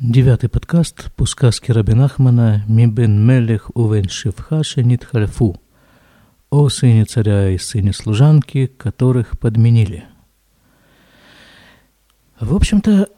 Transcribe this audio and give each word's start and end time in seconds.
Девятый 0.00 0.48
подкаст 0.48 1.12
по 1.12 1.26
сказке 1.26 1.74
Рабин 1.74 2.00
Ахмана 2.00 2.64
«Мибен 2.66 3.22
мелех 3.22 3.70
увен 3.74 4.08
шивхаше 4.08 4.82
нитхальфу» 4.82 5.60
о 6.48 6.70
сыне 6.70 7.04
царя 7.04 7.50
и 7.50 7.58
сыне 7.58 7.92
служанки, 7.92 8.66
которых 8.66 9.38
подменили. 9.38 10.06
В 12.40 12.56
общем-то, 12.56 13.10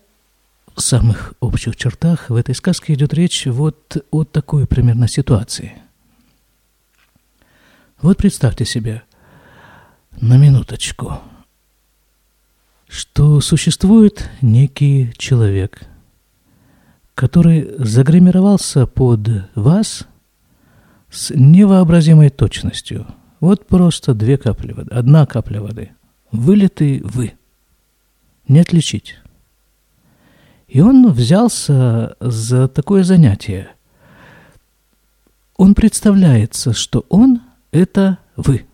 в 0.74 0.80
самых 0.80 1.34
общих 1.38 1.76
чертах 1.76 2.30
в 2.30 2.34
этой 2.34 2.56
сказке 2.56 2.94
идет 2.94 3.14
речь 3.14 3.46
вот 3.46 4.04
о 4.10 4.24
такой 4.24 4.66
примерно 4.66 5.06
ситуации. 5.06 5.80
Вот 8.00 8.16
представьте 8.16 8.64
себе, 8.64 9.04
на 10.20 10.36
минуточку, 10.36 11.20
что 12.88 13.40
существует 13.40 14.28
некий 14.40 15.12
человек– 15.16 15.82
который 17.14 17.70
загримировался 17.78 18.86
под 18.86 19.28
вас 19.54 20.06
с 21.10 21.30
невообразимой 21.34 22.30
точностью. 22.30 23.06
Вот 23.40 23.66
просто 23.66 24.14
две 24.14 24.38
капли 24.38 24.72
воды, 24.72 24.90
одна 24.90 25.26
капля 25.26 25.60
воды. 25.60 25.90
Вылитый 26.30 27.00
вы. 27.02 27.34
Не 28.48 28.60
отличить. 28.60 29.18
И 30.68 30.80
он 30.80 31.12
взялся 31.12 32.16
за 32.20 32.68
такое 32.68 33.04
занятие. 33.04 33.68
Он 35.56 35.74
представляется, 35.74 36.72
что 36.72 37.04
он– 37.10 37.42
это 37.72 38.18
вы. 38.36 38.64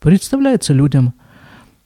Представляется 0.00 0.72
людям 0.72 1.12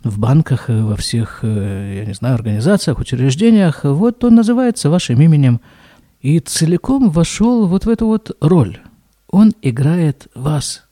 в 0.05 0.19
банках, 0.19 0.69
во 0.69 0.95
всех, 0.95 1.41
э, 1.43 1.97
я 1.99 2.05
не 2.05 2.15
знаю, 2.15 2.37
организациях, 2.37 3.01
учреждениях. 3.01 3.81
Вот 3.83 4.23
он 4.23 4.37
называется 4.37 4.91
вашим 4.91 5.21
именем– 5.21 5.61
и 6.21 6.41
целиком 6.41 7.11
вошел 7.11 7.67
вот 7.67 7.85
в 7.85 7.89
эту 7.89 8.07
вот 8.07 8.37
роль. 8.41 8.81
Он 9.29 9.53
играет 9.63 10.29
вас 10.35 10.87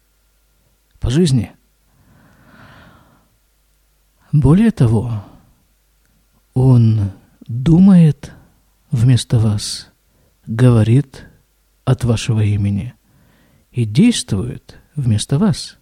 по 1.00 1.10
жизни. 1.10 1.52
Более 4.32 4.70
того, 4.70 5.24
он 6.54 7.12
думает 7.46 8.32
вместо 8.90 9.38
вас, 9.38 9.88
говорит 10.46 11.26
от 11.84 12.04
вашего 12.04 12.40
имени 12.40 12.94
и 13.72 13.84
действует 13.84 14.76
вместо 14.94 15.38
вас. 15.38 15.76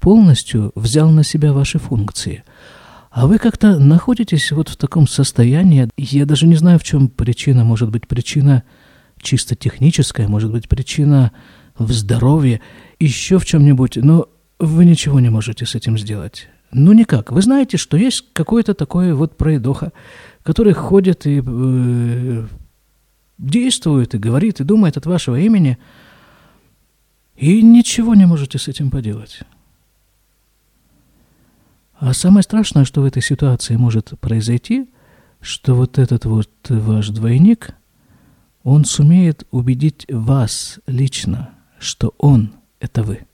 Полностью 0.00 0.72
взял 0.74 1.10
на 1.10 1.24
себя 1.24 1.52
ваши 1.52 1.78
функции– 1.78 2.44
а 3.10 3.26
вы 3.26 3.38
как-то 3.38 3.78
находитесь 3.78 4.52
вот 4.52 4.68
в 4.68 4.76
таком 4.76 5.08
состоянии, 5.08 5.88
я 5.96 6.26
даже 6.26 6.46
не 6.46 6.54
знаю, 6.54 6.78
в 6.78 6.84
чем 6.84 7.08
причина, 7.08 7.64
может 7.64 7.90
быть, 7.90 8.06
причина 8.06 8.62
чисто 9.20 9.56
техническая, 9.56 10.28
может 10.28 10.52
быть, 10.52 10.68
причина 10.68 11.32
в 11.76 11.92
здоровье, 11.92 12.60
еще 13.00 13.38
в 13.38 13.44
чем-нибудь, 13.44 13.96
но 13.96 14.28
вы 14.60 14.84
ничего 14.84 15.18
не 15.18 15.28
можете 15.28 15.66
с 15.66 15.74
этим 15.74 15.98
сделать. 15.98 16.48
Ну, 16.72 16.92
никак. 16.92 17.32
Вы 17.32 17.42
знаете, 17.42 17.78
что 17.78 17.96
есть 17.96 18.26
какой-то 18.32 18.74
такой 18.74 19.12
вот 19.12 19.36
пройдоха, 19.36 19.92
который 20.44 20.72
ходит 20.72 21.26
и 21.26 21.42
э, 21.44 22.46
действует, 23.38 24.14
и 24.14 24.18
говорит, 24.18 24.60
и 24.60 24.64
думает 24.64 24.96
от 24.96 25.06
вашего 25.06 25.36
имени, 25.36 25.78
и 27.36 27.60
ничего 27.60 28.14
не 28.14 28.26
можете 28.26 28.58
с 28.58 28.68
этим 28.68 28.90
поделать. 28.90 29.40
А 32.00 32.14
самое 32.14 32.42
страшное, 32.42 32.86
что 32.86 33.02
в 33.02 33.04
этой 33.04 33.20
ситуации 33.20 33.76
может 33.76 34.18
произойти, 34.20 34.88
что 35.42 35.74
вот 35.74 35.98
этот 35.98 36.24
вот 36.24 36.50
ваш 36.70 37.10
двойник, 37.10 37.74
он 38.62 38.86
сумеет 38.86 39.46
убедить 39.50 40.06
вас 40.08 40.80
лично, 40.86 41.50
что 41.78 42.14
он– 42.16 42.54
это 42.80 43.02
вы. 43.02 43.26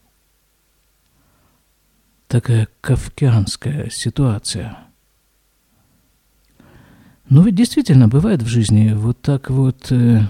Такая 2.26 2.66
кавкианская 2.80 3.88
ситуация. 3.88 4.76
Но 7.28 7.42
ведь 7.42 7.54
действительно 7.54 8.08
бывает 8.08 8.42
в 8.42 8.48
жизни 8.48 8.92
вот 8.94 9.22
так 9.22 9.48
вот 9.48 9.92
э, 9.92 10.22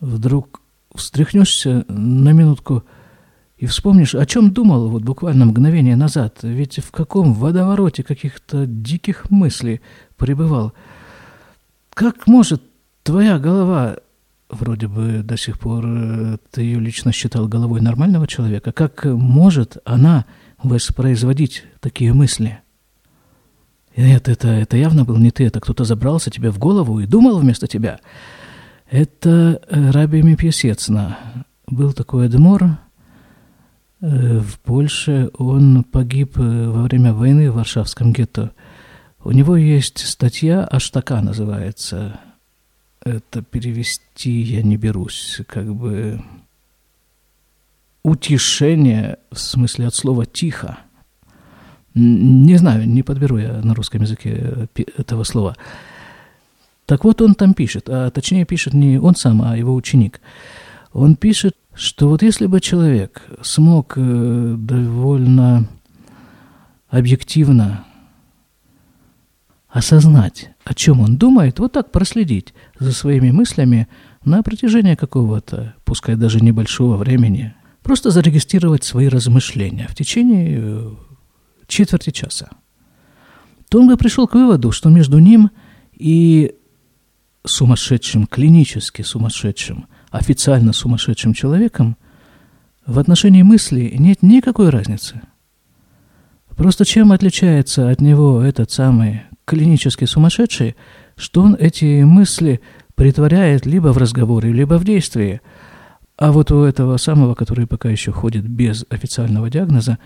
вдруг 0.00 0.60
встряхнешься 0.96 1.84
на 1.88 2.32
минутку– 2.32 2.82
и 3.60 3.66
вспомнишь, 3.66 4.14
о 4.14 4.24
чем 4.24 4.52
думал 4.52 4.88
вот 4.88 5.02
буквально 5.02 5.44
мгновение 5.44 5.94
назад, 5.94 6.38
ведь 6.42 6.78
в 6.78 6.90
каком 6.90 7.34
водовороте 7.34 8.02
каких-то 8.02 8.64
диких 8.64 9.30
мыслей 9.30 9.82
пребывал. 10.16 10.72
Как 11.92 12.26
может 12.26 12.62
твоя 13.02 13.38
голова, 13.38 13.98
вроде 14.48 14.88
бы 14.88 15.22
до 15.22 15.36
сих 15.36 15.58
пор 15.58 15.84
э, 15.86 16.38
ты 16.50 16.62
ее 16.62 16.80
лично 16.80 17.12
считал 17.12 17.48
головой 17.48 17.82
нормального 17.82 18.26
человека, 18.26 18.72
как 18.72 19.04
может 19.04 19.76
она 19.84 20.24
воспроизводить 20.62 21.64
такие 21.80 22.14
мысли? 22.14 22.60
Нет, 23.94 24.26
это, 24.28 24.48
это 24.48 24.78
явно 24.78 25.04
был 25.04 25.18
не 25.18 25.32
ты, 25.32 25.44
это 25.44 25.60
кто-то 25.60 25.84
забрался 25.84 26.30
тебе 26.30 26.50
в 26.50 26.58
голову 26.58 26.98
и 27.00 27.06
думал 27.06 27.38
вместо 27.38 27.66
тебя. 27.66 28.00
Это 28.90 29.60
э, 29.68 29.90
Раби 29.90 30.22
Мипьесецна. 30.22 31.18
Был 31.66 31.92
такой 31.92 32.26
Эдмор, 32.26 32.78
в 34.00 34.58
Польше. 34.60 35.30
Он 35.38 35.84
погиб 35.84 36.38
э, 36.38 36.68
во 36.68 36.82
время 36.82 37.12
войны 37.12 37.50
в 37.50 37.56
Варшавском 37.56 38.12
гетто. 38.12 38.52
У 39.22 39.32
него 39.32 39.56
есть 39.56 39.98
статья 40.06 40.64
«Аштака» 40.64 41.20
называется. 41.20 42.18
Это 43.04 43.42
перевести 43.42 44.30
я 44.30 44.62
не 44.62 44.76
берусь. 44.76 45.40
Как 45.46 45.74
бы 45.74 46.22
утешение, 48.02 49.18
в 49.30 49.38
смысле 49.38 49.88
от 49.88 49.94
слова 49.94 50.24
«тихо». 50.24 50.78
Не 51.94 52.56
знаю, 52.56 52.88
не 52.88 53.02
подберу 53.02 53.38
я 53.38 53.60
на 53.62 53.74
русском 53.74 54.02
языке 54.02 54.68
э, 54.74 54.84
этого 54.96 55.24
слова. 55.24 55.56
Так 56.86 57.04
вот 57.04 57.20
он 57.20 57.34
там 57.34 57.52
пишет, 57.52 57.88
а 57.88 58.10
точнее 58.10 58.44
пишет 58.44 58.74
не 58.74 58.98
он 58.98 59.14
сам, 59.14 59.42
а 59.42 59.56
его 59.56 59.74
ученик. 59.74 60.20
Он 60.92 61.14
пишет, 61.16 61.54
что 61.80 62.10
вот 62.10 62.22
если 62.22 62.44
бы 62.44 62.60
человек 62.60 63.22
смог 63.40 63.94
э, 63.96 64.54
довольно 64.58 65.66
объективно 66.90 67.86
осознать, 69.70 70.50
о 70.64 70.74
чем 70.74 71.00
он 71.00 71.16
думает, 71.16 71.58
вот 71.58 71.72
так 71.72 71.90
проследить 71.90 72.52
за 72.78 72.92
своими 72.92 73.30
мыслями 73.30 73.88
на 74.26 74.42
протяжении 74.42 74.94
какого-то, 74.94 75.74
пускай 75.86 76.16
даже 76.16 76.40
небольшого 76.40 76.98
времени, 76.98 77.54
просто 77.82 78.10
зарегистрировать 78.10 78.84
свои 78.84 79.08
размышления 79.08 79.88
в 79.88 79.94
течение 79.94 80.58
э, 80.60 80.90
четверти 81.66 82.10
часа, 82.10 82.50
то 83.70 83.80
он 83.80 83.88
бы 83.88 83.96
пришел 83.96 84.28
к 84.28 84.34
выводу, 84.34 84.70
что 84.70 84.90
между 84.90 85.18
ним 85.18 85.50
и 85.94 86.54
сумасшедшим, 87.46 88.26
клинически 88.26 89.00
сумасшедшим– 89.00 89.86
официально 90.10 90.72
сумасшедшим 90.72 91.34
человеком, 91.34 91.96
в 92.86 92.98
отношении 92.98 93.42
мысли 93.42 93.94
нет 93.96 94.22
никакой 94.22 94.70
разницы. 94.70 95.20
Просто 96.56 96.84
чем 96.84 97.12
отличается 97.12 97.88
от 97.88 98.00
него 98.00 98.42
этот 98.42 98.70
самый 98.70 99.22
клинически 99.44 100.04
сумасшедший, 100.04 100.76
что 101.16 101.42
он 101.42 101.56
эти 101.58 102.02
мысли 102.02 102.60
притворяет 102.94 103.64
либо 103.66 103.92
в 103.92 103.98
разговоре, 103.98 104.52
либо 104.52 104.74
в 104.78 104.84
действии. 104.84 105.40
А 106.16 106.32
вот 106.32 106.50
у 106.50 106.64
этого 106.64 106.96
самого, 106.98 107.34
который 107.34 107.66
пока 107.66 107.88
еще 107.88 108.12
ходит 108.12 108.46
без 108.46 108.84
официального 108.90 109.48
диагноза, 109.48 109.98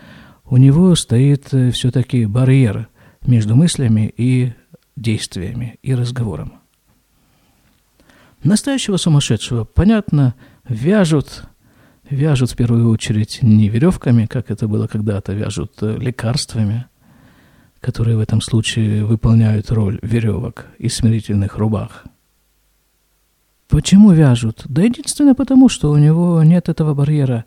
у 0.44 0.56
него 0.58 0.94
стоит 0.94 1.52
э, 1.52 1.70
все-таки 1.72 2.26
барьер 2.26 2.88
между 3.26 3.56
мыслями 3.56 4.12
и 4.16 4.52
действиями 4.96 5.78
и 5.82 5.94
разговором. 5.94 6.63
Настоящего 8.44 8.98
сумасшедшего, 8.98 9.64
понятно, 9.64 10.34
вяжут, 10.68 11.44
вяжут 12.10 12.50
в 12.50 12.56
первую 12.56 12.90
очередь 12.90 13.38
не 13.40 13.70
веревками, 13.70 14.26
как 14.26 14.50
это 14.50 14.68
было 14.68 14.86
когда-то, 14.86 15.32
вяжут 15.32 15.72
э, 15.80 15.96
лекарствами, 15.96 16.84
которые 17.80 18.18
в 18.18 18.20
этом 18.20 18.42
случае 18.42 19.06
выполняют 19.06 19.72
роль 19.72 19.98
веревок 20.02 20.66
и 20.76 20.90
смирительных 20.90 21.56
рубах. 21.56 22.04
Почему 23.68 24.12
вяжут? 24.12 24.64
Да 24.66 24.82
единственное 24.82 25.34
потому, 25.34 25.70
что 25.70 25.90
у 25.90 25.96
него 25.96 26.42
нет 26.42 26.68
этого 26.68 26.92
барьера. 26.92 27.46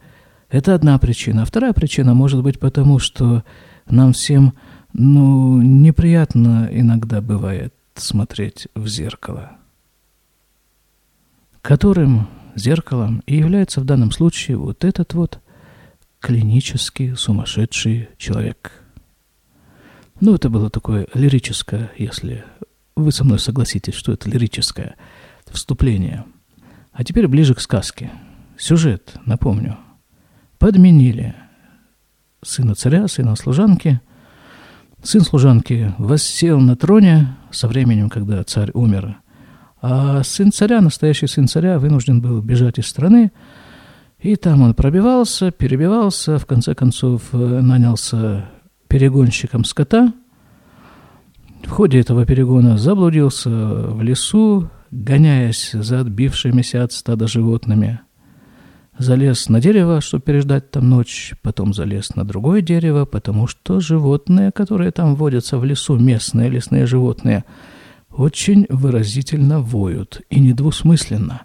Это 0.50 0.74
одна 0.74 0.98
причина. 0.98 1.46
вторая 1.46 1.74
причина 1.74 2.16
может 2.16 2.42
быть 2.42 2.60
потому, 2.60 2.98
что 2.98 3.44
нам 3.88 4.14
всем, 4.14 4.56
ну, 4.94 5.62
неприятно 5.62 6.68
иногда 6.72 7.22
бывает 7.22 7.76
смотреть 7.94 8.68
в 8.74 8.88
зеркало 8.88 9.58
которым 11.62 12.27
зеркалом 12.56 13.21
и 13.25 13.38
является 13.38 13.81
в 13.81 13.86
данном 13.86 14.12
случае 14.12 14.57
вот 14.57 14.83
этот 14.83 15.13
вот 15.13 15.39
клинически 16.19 17.13
сумасшедший 17.15 18.09
человек. 18.18 18.83
Ну, 20.19 20.33
это 20.33 20.50
было 20.50 20.69
такое 20.69 21.07
лирическое, 21.13 21.92
если 21.98 22.44
Вы 22.95 23.12
со 23.12 23.24
мной 23.24 23.38
согласитесь, 23.38 23.94
что 23.94 24.12
это 24.12 24.27
лирическое 24.27 24.95
вступление. 25.45 26.25
А 26.92 27.04
теперь 27.04 27.27
ближе 27.27 27.54
к 27.54 27.60
сказке. 27.60 28.10
Сюжет, 28.57 29.13
напомню. 29.25 29.77
Подменили 30.57 31.36
сына 32.44 32.74
царя, 32.74 33.07
сына 33.07 33.36
служанки. 33.36 34.01
Сын 35.03 35.21
служанки 35.21 35.94
воссел 36.00 36.60
на 36.60 36.75
троне 36.75 37.38
со 37.51 37.68
временем, 37.68 38.10
когда 38.10 38.44
царь 38.44 38.71
умер. 38.74 39.18
А 39.81 40.24
сын 40.24 40.51
царя, 40.51 40.81
настоящий 40.81 41.27
сын 41.27 41.47
царя, 41.47 41.79
вынужден 41.79 42.21
был 42.21 42.41
бежать 42.41 42.79
из 42.79 42.88
страны. 42.88 43.31
И 44.19 44.35
там 44.35 44.63
он 44.63 44.74
пробивался, 44.74 45.51
перебивался, 45.51 46.39
в 46.39 46.45
конце 46.45 46.74
концов 46.74 47.21
э, 47.33 47.38
нанялся 47.38 48.50
перегонщиком 48.88 49.63
скота. 49.63 50.13
В 51.63 51.69
ходе 51.69 52.00
этого 52.00 52.25
перегона 52.25 52.77
заблудился 52.77 53.50
в 53.50 54.01
лесу, 54.01 54.69
гоняясь 54.91 55.71
за 55.74 56.00
отбившимися 56.00 56.83
от 56.83 56.91
стада 56.94 57.27
животными. 57.27 58.00
Залез 58.97 59.50
на 59.50 59.62
дерево, 59.62 60.01
чтобы 60.01 60.24
переждать 60.24 60.71
там 60.71 60.89
ночь, 60.89 61.35
потом 61.44 61.74
залез 61.74 62.15
на 62.15 62.25
другое 62.25 62.62
дерево, 62.62 63.06
потому 63.06 63.45
что 63.45 63.79
животные, 63.79 64.51
которые 64.51 64.91
там 64.91 65.15
водятся 65.15 65.59
в 65.59 65.65
лесу, 65.65 66.00
местные 66.00 66.50
лесные 66.50 66.88
животные, 66.88 67.44
очень 68.18 68.66
выразительно 68.69 69.62
воют 69.62 70.22
и 70.30 70.40
недвусмысленно. 70.40 71.44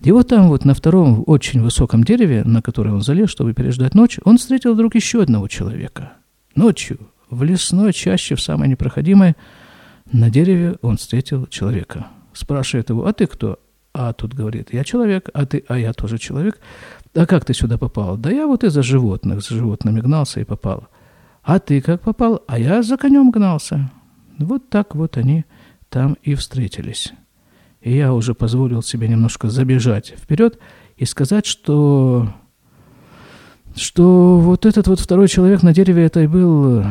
И 0.00 0.12
вот 0.12 0.28
там 0.28 0.48
вот 0.48 0.64
на 0.64 0.74
втором 0.74 1.24
очень 1.26 1.60
высоком 1.60 2.04
дереве, 2.04 2.44
на 2.44 2.62
которое 2.62 2.92
он 2.92 3.02
залез, 3.02 3.28
чтобы 3.28 3.54
переждать 3.54 3.94
ночь, 3.94 4.18
он 4.24 4.38
встретил 4.38 4.74
вдруг 4.74 4.94
еще 4.94 5.22
одного 5.22 5.48
человека. 5.48 6.12
Ночью, 6.54 6.98
в 7.28 7.42
лесной 7.42 7.92
чаще, 7.92 8.36
в 8.36 8.40
самой 8.40 8.68
непроходимой, 8.68 9.34
на 10.12 10.30
дереве 10.30 10.76
он 10.80 10.96
встретил 10.96 11.46
человека. 11.46 12.06
Спрашивает 12.32 12.90
его, 12.90 13.06
а 13.06 13.12
ты 13.12 13.26
кто? 13.26 13.58
А 13.92 14.12
тут 14.12 14.34
говорит, 14.34 14.72
я 14.72 14.84
человек, 14.84 15.30
а 15.34 15.46
ты, 15.46 15.64
а 15.66 15.78
я 15.78 15.92
тоже 15.92 16.18
человек. 16.18 16.60
А 17.14 17.26
как 17.26 17.44
ты 17.44 17.54
сюда 17.54 17.78
попал? 17.78 18.16
Да 18.16 18.30
я 18.30 18.46
вот 18.46 18.62
из-за 18.62 18.82
животных, 18.82 19.42
с 19.42 19.48
животными 19.48 20.00
гнался 20.00 20.40
и 20.40 20.44
попал. 20.44 20.86
А 21.42 21.58
ты 21.58 21.80
как 21.80 22.02
попал? 22.02 22.42
А 22.46 22.58
я 22.58 22.82
за 22.82 22.96
конем 22.96 23.30
гнался. 23.30 23.90
Вот 24.38 24.68
так 24.68 24.94
вот 24.94 25.16
они 25.16 25.46
там 25.88 26.16
и 26.22 26.34
встретились. 26.34 27.12
И 27.80 27.96
я 27.96 28.12
уже 28.12 28.34
позволил 28.34 28.82
себе 28.82 29.08
немножко 29.08 29.48
забежать 29.48 30.14
вперед 30.16 30.58
и 30.96 31.04
сказать, 31.04 31.46
что 31.46 32.32
что 33.74 34.38
вот 34.38 34.64
этот 34.64 34.88
вот 34.88 35.00
второй 35.00 35.28
человек 35.28 35.62
на 35.62 35.74
дереве 35.74 36.04
это 36.04 36.20
и 36.20 36.26
был 36.26 36.84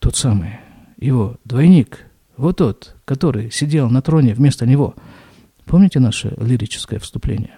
тот 0.00 0.16
самый, 0.16 0.58
его 0.98 1.36
двойник, 1.44 2.06
вот 2.36 2.56
тот, 2.56 2.96
который 3.04 3.50
сидел 3.50 3.88
на 3.88 4.02
троне 4.02 4.34
вместо 4.34 4.66
него– 4.66 4.94
Помните 5.66 6.00
наше 6.00 6.34
лирическое 6.38 6.98
вступление? 6.98 7.54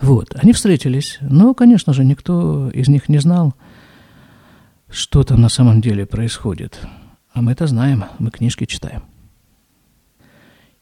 Вот, 0.00 0.34
они 0.36 0.52
встретились, 0.52 1.18
но, 1.20 1.54
конечно 1.54 1.92
же, 1.92 2.04
никто 2.04 2.70
из 2.70 2.88
них 2.88 3.08
не 3.08 3.18
знал, 3.18 3.54
что 4.88 5.22
там 5.22 5.40
на 5.40 5.48
самом 5.48 5.80
деле 5.80 6.06
происходит. 6.06 6.80
А 7.32 7.42
мы 7.42 7.52
это 7.52 7.66
знаем, 7.66 8.04
мы 8.18 8.30
книжки 8.30 8.64
читаем. 8.64 9.02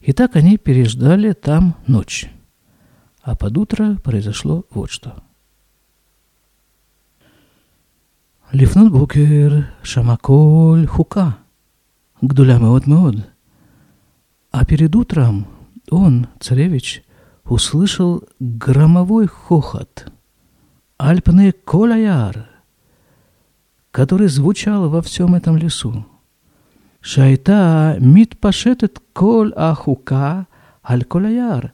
Итак, 0.02 0.36
они 0.36 0.58
переждали 0.58 1.34
там 1.34 1.76
ночь. 1.88 2.30
А 3.22 3.36
под 3.36 3.58
утро 3.58 3.98
произошло 4.04 4.66
вот 4.70 4.92
что. 4.92 5.24
לפנות 8.54 8.92
בוקר 8.92 9.60
שמע 9.84 10.16
קול 10.16 10.88
חוקה 10.88 11.30
גדולה 12.26 12.60
מאוד 12.60 12.84
מאוד. 12.88 13.16
А 14.54 14.66
перед 14.66 14.96
утром 14.96 15.46
он, 15.92 16.28
царевич, 16.40 17.04
услышал 17.44 18.24
громовой 18.40 19.28
хохот. 19.28 20.12
Альпны 20.98 21.52
Коляяр, 21.52 22.50
который 23.92 24.30
звучал 24.30 24.90
во 24.90 25.02
всем 25.02 25.36
этом 25.36 25.58
лесу. 25.58 26.06
Шайта 27.02 27.98
мит 28.00 28.38
пашетет 28.40 29.00
кол 29.14 29.54
ахука 29.56 30.48
аль 30.88 31.04
Коляяр. 31.04 31.74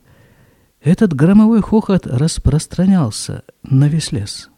Этот 0.82 1.14
громовой 1.14 1.60
хохот 1.62 2.06
распространялся 2.06 3.42
на 3.62 3.88
весь 3.88 4.12
лес. 4.12 4.50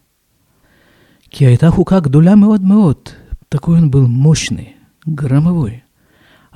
Киайта 1.29 1.71
хука 1.71 2.01
гдуля 2.01 2.35
меот 2.35 2.61
меот. 2.61 3.17
Такой 3.49 3.79
он 3.79 3.91
был 3.91 4.07
мощный, 4.09 4.77
громовой. 5.05 5.83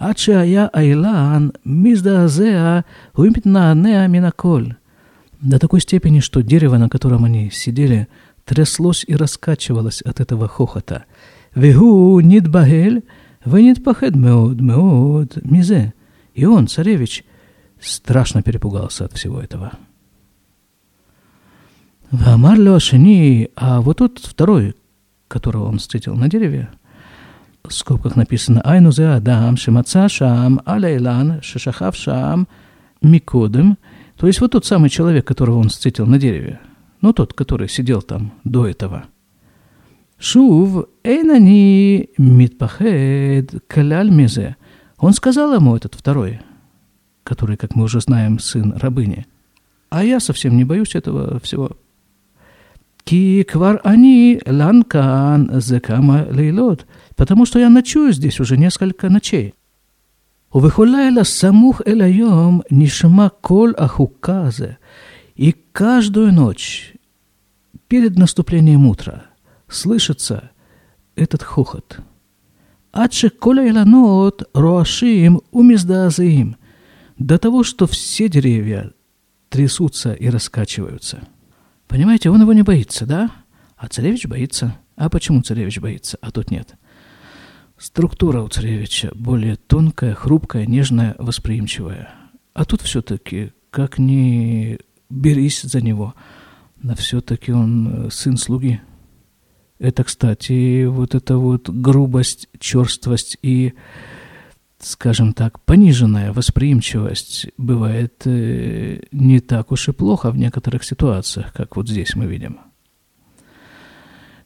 עד 0.00 0.19
שהיה 0.19 0.67
האילן 0.73 1.49
מזדעזע 1.67 2.81
ומתנענע 3.19 4.06
מן 4.09 4.25
הכל. 4.25 4.65
До 5.43 5.59
такой 5.59 5.81
степени, 5.81 6.21
что 6.21 6.43
дерево, 6.43 6.77
на 6.77 6.91
котором 6.91 7.25
они 7.25 7.50
сидели, 7.50 8.09
тряслось 8.44 9.05
и 9.09 9.17
раскачивалось 9.17 10.03
от 10.03 10.21
этого 10.21 10.49
хохота. 10.49 11.05
«Вегу 11.55 12.21
нидбагель, 12.21 13.05
вы 13.45 13.63
нидпахед 13.63 14.15
меод, 14.15 14.59
меод, 14.59 15.38
мизе». 15.44 15.94
И 16.33 16.45
он, 16.45 16.68
царевич, 16.68 17.24
страшно 17.80 18.42
перепугался 18.42 19.06
от 19.06 19.13
всего 19.13 19.39
этого. 19.39 19.71
Вамар 22.12 22.59
Леошини, 22.59 23.50
а 23.56 23.81
вот 23.81 23.97
тот 23.97 24.19
второй, 24.19 24.75
которого 25.27 25.68
он 25.68 25.80
встретил 25.80 26.15
на 26.15 26.30
дереве, 26.30 26.69
в 27.63 27.74
скобках 27.74 28.15
написано 28.15 28.62
«Айну 28.62 28.92
зе 28.92 29.07
адам 29.07 29.57
шемаца 29.57 30.07
шам 30.07 30.62
алейлан 30.65 31.42
шешахав 31.42 31.95
шам 31.95 32.47
микодем». 33.01 33.77
То 34.18 34.27
есть 34.27 34.39
вот 34.39 34.51
тот 34.51 34.65
самый 34.65 34.89
человек, 34.89 35.25
которого 35.25 35.57
он 35.57 35.69
встретил 35.69 36.06
на 36.06 36.19
дереве. 36.19 36.59
Ну, 37.01 37.12
тот, 37.12 37.33
который 37.33 37.68
сидел 37.68 38.01
там 38.01 38.33
до 38.44 38.68
этого. 38.68 39.06
Шув 40.18 40.86
эйнани 41.04 42.10
митпахед 42.18 43.64
каляль 43.68 44.12
мизе. 44.12 44.56
Он 44.98 45.14
сказал 45.14 45.54
ему, 45.54 45.76
этот 45.76 45.96
второй, 45.96 46.40
который, 47.24 47.58
как 47.58 47.76
мы 47.76 47.84
уже 47.84 48.00
знаем, 48.02 48.40
сын 48.40 48.74
рабыни. 48.78 49.26
А 49.90 50.04
я 50.04 50.20
совсем 50.20 50.58
не 50.58 50.64
боюсь 50.64 50.96
этого 50.96 51.40
всего. 51.40 51.72
Ки 53.04 53.44
квар 53.44 53.82
они 53.84 54.42
ланкан 54.46 55.62
зекама 55.62 56.26
лейлот– 56.30 56.86
потому 57.16 57.46
что 57.46 57.60
я 57.60 57.70
ночую 57.70 58.14
здесь 58.14 58.40
уже 58.40 58.58
несколько 58.58 59.10
ночей. 59.10 59.54
Увыхуляйла 60.52 61.24
самух 61.24 61.82
элайом 61.86 62.64
нишма 62.69 63.30
коль 63.30 63.74
ахуказе. 63.74 64.78
И 65.36 65.54
каждую 65.72 66.31
ночь 66.31 66.94
перед 67.88 68.18
наступлением 68.18 68.88
утра 68.88 69.26
слышится 69.68 70.52
этот 71.16 71.44
хохот. 71.44 72.00
Адше 72.92 73.30
коля 73.30 73.69
иланот 73.69 74.50
роашим 74.54 75.42
умиздаазаим. 75.52 76.56
До 77.18 77.38
того, 77.38 77.64
что 77.64 77.88
все 77.88 78.30
деревья 78.30 78.92
трясутся 79.50 80.14
и 80.14 80.30
раскачиваются. 80.30 81.28
Понимаете, 81.88 82.30
он 82.30 82.42
его 82.42 82.54
не 82.54 82.62
боится, 82.62 83.06
да? 83.06 83.31
А 83.78 83.88
царевич 83.88 84.28
боится. 84.28 84.78
А 84.95 85.10
почему 85.10 85.42
царевич 85.42 85.80
боится, 85.80 86.18
а 86.22 86.31
тут 86.31 86.52
нет? 86.52 86.76
Структура 87.78 88.42
у 88.42 88.48
царевича 88.48 89.12
более 89.14 89.57
тонкая, 89.57 90.14
хрупкая, 90.14 90.66
нежная, 90.66 91.16
восприимчивая. 91.19 92.14
А 92.54 92.64
тут 92.64 92.81
все-таки, 92.81 93.52
как 93.69 94.00
ни 94.00 94.80
берись 95.10 95.62
за 95.62 95.81
него, 95.81 96.16
но 96.81 96.95
все-таки 96.95 97.52
он 97.52 98.07
э, 98.07 98.10
сын 98.12 98.38
слуги. 98.38 98.80
Это, 99.80 100.04
кстати, 100.04 100.86
вот 100.86 101.16
эта 101.16 101.38
вот 101.38 101.70
грубость, 101.70 102.48
черствость 102.60 103.38
и, 103.42 103.74
скажем 104.80 105.34
так, 105.34 105.60
пониженная 105.62 106.32
восприимчивость 106.32 107.48
бывает 107.58 108.22
э, 108.26 109.02
не 109.12 109.40
так 109.42 109.72
уж 109.72 109.90
и 109.90 109.92
плохо 109.92 110.32
в 110.32 110.38
некоторых 110.38 110.84
ситуациях, 110.84 111.52
как 111.54 111.76
вот 111.76 111.90
здесь 111.90 112.16
мы 112.16 112.26
видим. 112.26 112.60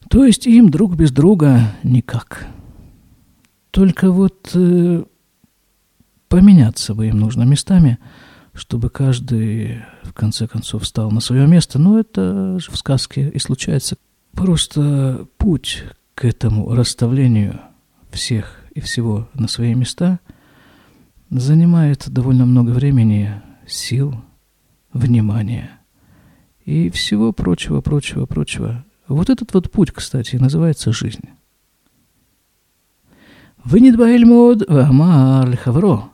То 0.10 0.26
есть 0.26 0.48
им 0.48 0.70
друг 0.70 0.96
без 0.96 1.12
друга 1.12 1.76
никак– 1.84 2.48
только 3.72 4.12
вот 4.12 4.52
э, 4.56 5.04
поменяться 6.28 6.96
бы 6.96 7.08
им 7.08 7.20
нужно 7.20 7.44
местами, 7.44 8.00
чтобы 8.54 8.90
каждый 8.90 9.84
в 10.04 10.14
конце 10.14 10.48
концов 10.48 10.84
встал 10.84 11.12
на 11.12 11.20
свое 11.20 11.48
место. 11.48 11.78
Но 11.78 12.00
это 12.00 12.60
же 12.60 12.72
в 12.72 12.78
сказке 12.78 13.30
и 13.30 13.40
случается 13.40 13.98
просто 14.34 15.28
путь 15.38 15.84
к 16.16 16.26
этому 16.26 16.74
расставлению 16.74 17.60
всех 18.12 18.64
и 18.74 18.82
всего 18.82 19.28
на 19.34 19.48
свои 19.48 19.74
места 19.74 20.20
занимает 21.30 22.10
довольно 22.10 22.46
много 22.46 22.72
времени, 22.72 23.42
сил, 23.68 24.16
внимания 24.94 25.80
и 26.66 26.90
всего 26.90 27.32
прочего, 27.32 27.82
прочего, 27.82 28.26
прочего. 28.26 28.86
Вот 29.08 29.30
этот 29.30 29.54
вот 29.54 29.72
путь, 29.72 29.92
кстати, 29.92 30.36
называется 30.36 30.92
жизнь. 30.92 31.30
Вынедба 33.64 34.08
эльмод 34.08 34.68
вамар 34.68 35.56
хавро. 35.58 36.10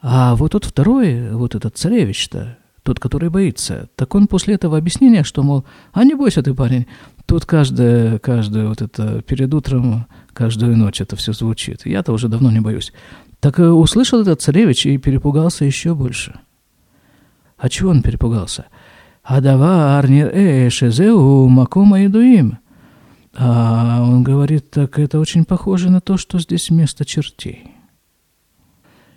А 0.00 0.34
вот 0.34 0.52
тот 0.52 0.64
второй, 0.64 1.30
вот 1.32 1.54
этот 1.54 1.76
царевич-то, 1.76 2.58
тот, 2.82 2.98
который 2.98 3.30
боится, 3.30 3.88
так 3.96 4.14
он 4.14 4.26
после 4.26 4.54
этого 4.54 4.76
объяснения, 4.76 5.22
что, 5.24 5.42
мол, 5.42 5.64
а 5.92 6.04
не 6.04 6.14
бойся 6.14 6.42
ты, 6.42 6.52
парень, 6.54 6.86
тут 7.26 7.46
каждое, 7.46 8.18
каждое 8.18 8.68
вот 8.68 8.82
это 8.82 9.22
перед 9.22 9.52
утром, 9.54 10.06
каждую 10.32 10.76
ночь 10.76 11.00
это 11.00 11.16
все 11.16 11.32
звучит. 11.32 11.86
Я-то 11.86 12.12
уже 12.12 12.28
давно 12.28 12.50
не 12.50 12.60
боюсь. 12.60 12.92
Так 13.40 13.58
э, 13.60 13.68
услышал 13.68 14.20
этот 14.20 14.42
царевич 14.42 14.86
и 14.86 14.98
перепугался 14.98 15.64
еще 15.64 15.94
больше. 15.94 16.38
А 17.56 17.68
чего 17.68 17.90
он 17.90 18.02
перепугался? 18.02 18.66
«Адавар 19.22 20.10
нир 20.10 20.28
эшезеу 20.34 21.48
макома 21.48 22.04
идуим». 22.04 22.58
А 23.34 24.02
он 24.02 24.22
говорит, 24.22 24.70
так 24.70 24.98
это 24.98 25.18
очень 25.18 25.44
похоже 25.44 25.90
на 25.90 26.00
то, 26.00 26.16
что 26.16 26.38
здесь 26.38 26.70
место 26.70 27.04
чертей. 27.04 27.72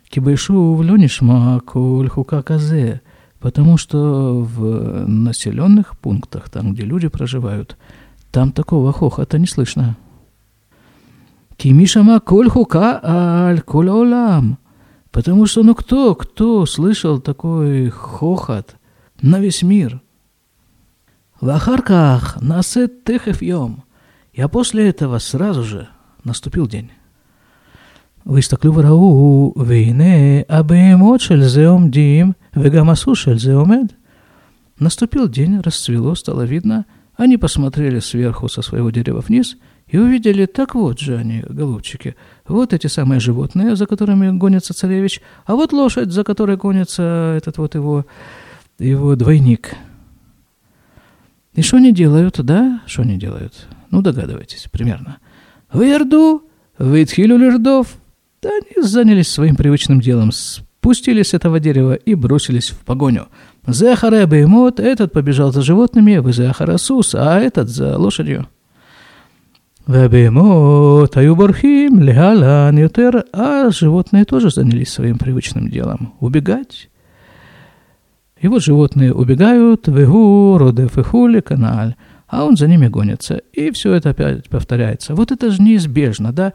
Кибайшу 0.10 0.76
в 0.76 0.84
Ленишма 0.84 1.60
кульхука 1.60 2.42
казе, 2.42 3.02
потому 3.40 3.78
что 3.78 4.42
в 4.42 5.08
населенных 5.08 5.98
пунктах, 5.98 6.50
там, 6.50 6.74
где 6.74 6.84
люди 6.84 7.08
проживают, 7.08 7.78
там 8.32 8.52
такого 8.52 8.92
хохота 8.92 9.40
не 9.40 9.48
слышно. 9.48 9.98
Кимишама 11.58 12.20
кульхука 12.20 13.00
аль 13.04 13.62
кулолам, 13.62 14.58
потому 15.12 15.46
что 15.46 15.64
ну 15.64 15.74
кто, 15.74 16.16
кто 16.16 16.66
слышал 16.66 17.20
такой 17.20 17.90
хохот 17.90 18.76
на 19.22 19.40
весь 19.40 19.64
мир? 19.64 20.02
Вахарках 21.40 22.42
насет 22.42 23.04
техев 23.04 23.42
йом. 23.42 23.84
И 24.34 24.46
после 24.48 24.90
этого 24.90 25.20
сразу 25.20 25.64
же 25.64 25.88
наступил 26.24 26.68
день. 26.68 26.92
והסתכלו 28.27 28.75
וראו, 28.75 29.55
והנה 29.57 30.41
הבהמות 30.49 31.21
של 31.21 31.49
זה 31.49 31.69
עומדים, 31.69 32.33
וגם 32.57 32.91
הסוס 32.91 33.19
של 33.19 33.39
זה 33.39 33.55
עומד. 33.55 33.87
Наступил 34.81 35.29
день, 35.29 35.61
расцвело, 35.61 36.15
стало 36.15 36.43
видно. 36.47 36.87
Они 37.15 37.37
посмотрели 37.37 37.99
сверху 37.99 38.49
со 38.49 38.63
своего 38.63 38.89
дерева 38.89 39.21
вниз 39.21 39.59
и 39.89 39.99
увидели, 39.99 40.47
так 40.47 40.75
вот 40.75 40.99
же 40.99 41.19
они, 41.19 41.45
голубчики, 41.47 42.17
вот 42.49 42.73
эти 42.73 42.87
самые 42.87 43.21
животные, 43.21 43.77
за 43.77 43.85
которыми 43.85 44.31
гонится 44.31 44.73
царевич, 44.73 45.21
а 45.45 45.55
вот 45.55 45.75
лошадь, 45.75 46.11
за 46.13 46.25
которой 46.25 46.57
гонится 46.57 47.35
этот 47.37 47.59
вот 47.59 47.75
его, 47.75 48.07
его 48.79 49.17
двойник. 49.17 49.75
И 51.53 51.61
что 51.61 51.77
они 51.77 51.93
делают, 51.93 52.41
да? 52.43 52.81
Что 52.87 53.03
они 53.03 53.19
делают? 53.19 53.67
Ну, 53.91 54.01
догадывайтесь, 54.01 54.69
примерно. 54.73 55.19
В 55.71 55.83
Ярду, 55.83 56.43
в 56.79 57.03
Итхилю 57.03 57.37
Лердов, 57.37 57.99
да 58.46 58.52
они 58.52 58.88
занялись 58.88 59.28
своим 59.28 59.56
привычным 59.56 60.00
делом, 60.00 60.32
спустились 60.32 61.30
с 61.30 61.34
этого 61.34 61.60
дерева 61.60 61.96
и 61.96 62.14
бросились 62.14 62.70
в 62.70 62.78
погоню. 62.86 63.28
Захара 63.66 64.28
Беймот, 64.28 64.80
этот 64.80 65.12
побежал 65.12 65.52
за 65.52 65.64
животными, 65.64 66.18
вы 66.18 66.32
Захара 66.32 66.78
Сус, 66.78 67.16
а 67.16 67.40
этот 67.40 67.70
за 67.70 67.98
лошадью. 67.98 68.48
Вабеймот, 69.88 71.18
Аюбархим, 71.18 72.00
Легалан, 72.00 72.78
Ютер, 72.78 73.26
а 73.34 73.72
животные 73.72 74.26
тоже 74.26 74.52
занялись 74.52 74.90
своим 74.90 75.18
привычным 75.18 75.72
делом– 75.72 76.14
убегать. 76.20 76.90
И 78.40 78.48
вот 78.48 78.62
животные 78.62 79.12
убегают, 79.12 79.88
вегу, 79.88 80.56
родев 80.60 81.00
и 81.00 81.02
хули, 81.02 81.40
каналь, 81.40 81.96
а 82.28 82.46
он 82.46 82.58
за 82.58 82.68
ними 82.68 82.90
гонится. 82.90 83.42
И 83.54 83.72
все 83.72 83.94
это 83.94 84.12
опять 84.12 84.50
повторяется. 84.50 85.16
Вот 85.16 85.32
это 85.32 85.50
же 85.50 85.64
неизбежно, 85.64 86.32
да? 86.32 86.54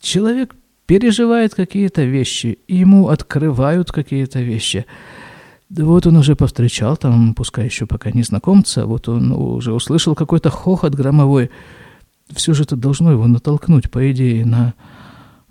Человек 0.00 0.54
переживает 0.90 1.54
какие-то 1.54 2.02
вещи, 2.02 2.58
ему 2.66 3.10
открывают 3.10 3.92
какие-то 3.92 4.40
вещи. 4.40 4.86
Вот 5.68 6.04
он 6.08 6.16
уже 6.16 6.34
повстречал 6.34 6.96
там, 6.96 7.32
пускай 7.34 7.66
еще 7.66 7.86
пока 7.86 8.10
незнакомца, 8.10 8.86
вот 8.86 9.08
он 9.08 9.30
уже 9.30 9.72
услышал 9.72 10.16
какой-то 10.16 10.50
хохот 10.50 10.96
громовой. 10.96 11.52
Все 12.32 12.54
же 12.54 12.64
это 12.64 12.74
должно 12.74 13.12
его 13.12 13.28
натолкнуть, 13.28 13.88
по 13.88 14.10
идее, 14.10 14.44
на, 14.44 14.74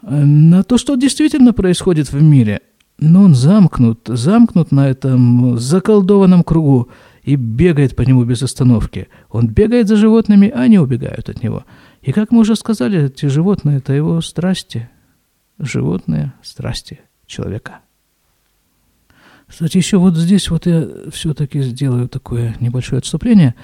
на 0.01 0.63
то, 0.63 0.77
что 0.77 0.97
действительно 0.97 1.53
происходит 1.53 2.11
в 2.11 2.21
мире. 2.21 2.59
Но 2.97 3.23
он 3.23 3.33
замкнут, 3.33 4.01
замкнут 4.07 4.73
на 4.73 4.89
этом 4.89 5.57
заколдованном 5.57 6.43
кругу 6.43 6.89
и 7.23 7.37
бегает 7.37 7.95
по 7.95 8.01
нему 8.01 8.25
без 8.25 8.43
остановки. 8.43 9.07
Он 9.29 9.47
бегает 9.47 9.87
за 9.87 9.95
животными, 9.95 10.49
а 10.49 10.63
они 10.63 10.79
убегают 10.79 11.29
от 11.29 11.41
него. 11.41 11.63
И, 12.01 12.11
как 12.11 12.33
мы 12.33 12.39
уже 12.41 12.57
сказали, 12.57 13.05
эти 13.05 13.27
животные– 13.27 13.77
это 13.79 13.93
его 13.93 14.19
страсти– 14.19 14.89
животные 15.59 16.33
страсти 16.41 17.01
человека. 17.25 17.79
Кстати, 19.47 19.77
еще 19.77 19.97
вот 19.97 20.15
здесь 20.15 20.49
вот 20.49 20.65
я 20.65 20.87
все-таки 21.11 21.61
сделаю 21.61 22.07
такое 22.07 22.55
небольшое 22.59 22.99
отступление. 22.99 23.55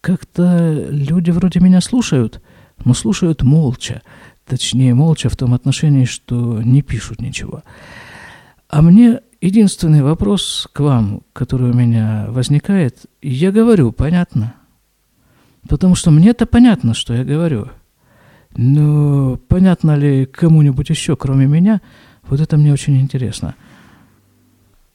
Как-то 0.00 0.72
люди 0.88 1.30
вроде 1.30 1.60
меня 1.60 1.80
слушают, 1.80 2.40
но 2.84 2.94
слушают 2.94 3.42
молча. 3.42 4.02
Точнее, 4.46 4.94
молча 4.94 5.28
в 5.28 5.36
том 5.36 5.54
отношении, 5.54 6.04
что 6.04 6.62
не 6.62 6.82
пишут 6.82 7.20
ничего. 7.20 7.62
А 8.68 8.82
мне 8.82 9.20
единственный 9.40 10.02
вопрос 10.02 10.68
к 10.72 10.80
вам, 10.80 11.22
который 11.32 11.70
у 11.70 11.74
меня 11.74 12.26
возникает, 12.28 13.06
я 13.20 13.52
говорю, 13.52 13.92
понятно. 13.92 14.54
Потому 15.68 15.94
что 15.94 16.10
мне-то 16.10 16.46
понятно, 16.46 16.94
что 16.94 17.14
я 17.14 17.24
говорю– 17.24 17.68
но 18.56 19.38
понятно 19.48 19.96
ли 19.96 20.26
кому-нибудь 20.26 20.90
еще, 20.90 21.16
кроме 21.16 21.46
меня, 21.46 21.80
вот 22.22 22.40
это 22.40 22.56
мне 22.56 22.72
очень 22.72 23.00
интересно. 23.00 23.54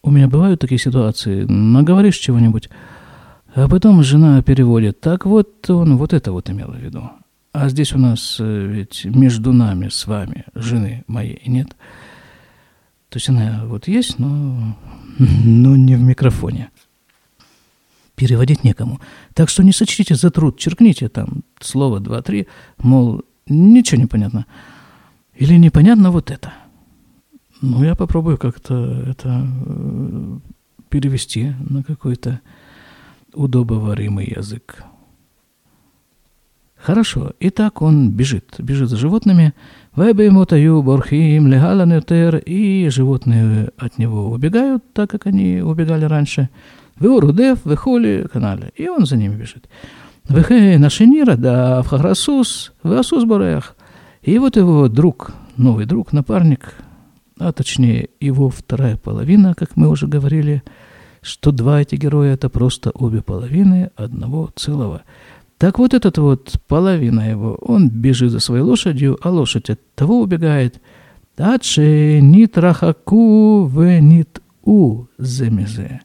У 0.04 0.12
меня 0.12 0.28
бывают 0.28 0.62
такие 0.62 0.80
ситуации, 0.80 1.44
наговоришь 1.44 2.18
чего-нибудь, 2.18 2.70
а 3.56 3.68
потом 3.68 4.04
жена 4.04 4.42
переводит. 4.42 5.02
Так 5.02 5.26
вот 5.26 5.70
он 5.70 5.98
вот 5.98 6.14
это 6.14 6.32
вот 6.32 6.50
имел 6.50 6.70
в 6.70 6.78
виду. 6.78 7.10
А 7.54 7.70
здесь 7.70 7.94
у 7.94 7.98
нас 7.98 8.38
э, 8.40 8.68
ведь 8.68 9.06
между 9.06 9.52
нами 9.52 9.90
с 9.90 10.06
вами, 10.06 10.46
жены 10.54 11.04
моей, 11.08 11.42
нет. 11.48 11.70
То 13.10 13.18
есть 13.18 13.30
она 13.30 13.64
вот 13.66 13.88
есть, 13.88 14.20
но, 14.20 14.78
но 15.18 15.76
не 15.76 15.96
в 15.96 16.02
микрофоне. 16.02 16.70
Переводить 18.16 18.64
некому. 18.64 19.00
Так 19.34 19.50
что 19.50 19.64
не 19.64 19.72
сочтите 19.72 20.16
за 20.16 20.30
труд, 20.30 20.60
черкните 20.60 21.10
там 21.10 21.44
слово 21.60 22.00
два-три, 22.00 22.48
мол, 22.78 23.24
Ничего 23.50 24.02
не 24.02 24.08
понятно. 24.08 24.46
Или 25.36 25.56
непонятно 25.56 26.12
вот 26.12 26.32
это. 26.32 26.54
Ну, 27.62 27.84
я 27.84 27.96
попробую 27.96 28.38
как-то 28.38 29.04
это 29.08 29.48
э, 29.66 30.40
перевести 30.90 31.54
на 31.70 31.84
какой-то 31.84 32.42
удобоваримый 33.34 34.34
язык. 34.36 34.84
Хорошо. 36.76 37.34
Итак, 37.40 37.82
он 37.82 38.12
бежит. 38.12 38.56
Бежит 38.60 38.90
за 38.90 38.98
животными. 38.98 39.54
Вайбеймотаю 39.96 40.84
борхим 40.84 41.48
легаланетер. 41.48 42.38
И 42.38 42.90
животные 42.90 43.72
от 43.78 43.98
него 43.98 44.30
убегают, 44.30 44.84
так 44.94 45.10
как 45.10 45.26
они 45.26 45.62
убегали 45.62 46.06
раньше. 46.06 46.50
Веурудев, 47.00 47.66
вехоли, 47.66 48.28
канале. 48.32 48.72
И 48.76 48.88
он 48.88 49.06
за 49.06 49.18
ними 49.18 49.36
бежит. 49.36 49.68
Вехе 50.30 50.78
Нашинира, 50.78 51.38
да 51.38 51.82
в 51.82 51.88
Хаграсус, 51.88 52.74
Васус 52.84 53.24
Барех. 53.24 53.76
И 54.22 54.38
вот 54.40 54.58
его 54.58 54.90
друг, 54.90 55.32
новый 55.56 55.86
друг, 55.86 56.12
напарник, 56.12 56.74
а 57.40 57.54
точнее 57.54 58.10
его 58.20 58.50
вторая 58.50 58.98
половина, 58.98 59.56
как 59.56 59.78
мы 59.78 59.88
уже 59.88 60.06
говорили, 60.08 60.64
что 61.22 61.52
два 61.52 61.82
эти 61.82 61.96
героя 61.96 62.34
это 62.34 62.50
просто 62.50 62.92
обе 62.92 63.22
половины 63.22 63.92
одного 63.96 64.52
целого. 64.56 65.04
Так 65.58 65.80
вот 65.80 65.94
этот 65.94 66.18
вот 66.18 66.56
половина 66.68 67.30
его, 67.30 67.56
он 67.62 67.90
бежит 67.90 68.32
за 68.32 68.40
своей 68.40 68.64
лошадью, 68.64 69.18
а 69.22 69.30
лошадь 69.30 69.70
от 69.70 69.80
того 69.96 70.20
убегает. 70.20 70.82
Адше 71.38 72.20
нит 72.22 72.58
рахаку 72.58 73.66
в 73.66 74.00
нит 74.02 74.42
у 74.64 75.06
земезе. 75.18 76.02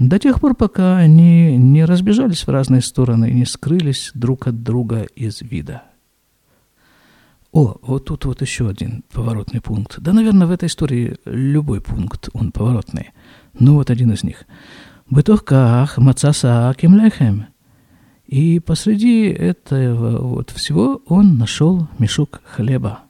До 0.00 0.18
тех 0.18 0.40
пор, 0.40 0.54
пока 0.54 0.96
они 0.96 1.58
не 1.58 1.84
разбежались 1.84 2.46
в 2.46 2.48
разные 2.48 2.80
стороны 2.80 3.30
и 3.30 3.34
не 3.34 3.44
скрылись 3.44 4.12
друг 4.14 4.46
от 4.46 4.62
друга 4.62 5.02
из 5.02 5.42
вида. 5.42 5.82
О, 7.52 7.76
вот 7.82 8.06
тут 8.06 8.24
вот 8.24 8.40
еще 8.40 8.70
один 8.70 9.04
поворотный 9.12 9.60
пункт. 9.60 9.98
Да, 10.00 10.14
наверное, 10.14 10.46
в 10.46 10.52
этой 10.52 10.68
истории 10.68 11.18
любой 11.26 11.82
пункт, 11.82 12.30
он 12.32 12.50
поворотный. 12.50 13.10
Ну, 13.58 13.74
вот 13.74 13.90
один 13.90 14.10
из 14.12 14.24
них. 14.24 14.46
Бытохках 15.10 15.98
мацаса 15.98 16.74
кимлехем. 16.78 17.48
И 18.26 18.58
посреди 18.58 19.24
этого 19.24 20.22
вот 20.22 20.48
всего 20.48 21.02
он 21.08 21.36
нашел 21.36 21.88
мешок 21.98 22.40
хлеба. 22.44 23.00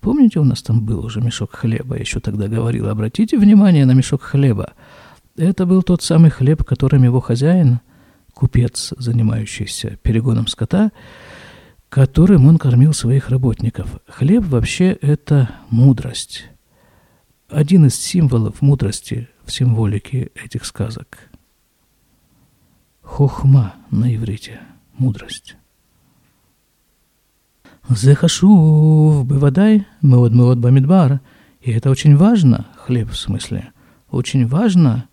Помните, 0.00 0.38
у 0.38 0.44
нас 0.44 0.62
там 0.62 0.84
был 0.84 1.04
уже 1.04 1.20
мешок 1.20 1.56
хлеба, 1.56 1.98
еще 1.98 2.20
тогда 2.20 2.46
говорил, 2.46 2.88
обратите 2.88 3.36
внимание 3.36 3.84
на 3.84 3.94
мешок 3.94 4.22
хлеба– 4.22 4.74
это 5.36 5.66
был 5.66 5.82
тот 5.82 6.02
самый 6.02 6.30
хлеб, 6.30 6.64
которым 6.64 7.04
его 7.04 7.20
хозяин, 7.20 7.80
купец, 8.32 8.92
занимающийся 8.96 9.96
перегоном 10.02 10.46
скота, 10.46 10.92
которым 11.88 12.46
он 12.46 12.58
кормил 12.58 12.92
своих 12.92 13.28
работников. 13.28 14.00
Хлеб 14.08 14.44
вообще 14.44 14.92
это 15.00 15.50
мудрость. 15.70 16.46
один 17.48 17.86
из 17.86 17.94
символов 17.94 18.62
мудрости 18.62 19.28
в 19.44 19.52
символике 19.52 20.30
этих 20.34 20.64
сказок. 20.64 21.30
Хохма 23.02 23.74
на 23.90 24.12
иврите– 24.14 24.60
мудрость. 24.98 25.56
Зехашув 27.88 29.26
бывадай, 29.26 29.86
меод 30.00 30.32
меод 30.32 30.58
бамидбар. 30.58 31.20
И 31.60 31.70
это 31.70 31.90
очень 31.90 32.16
важно, 32.16 32.66
хлеб 32.76 33.10
в 33.10 33.16
смысле, 33.16 33.72
очень 34.10 34.46
важно 34.46 35.08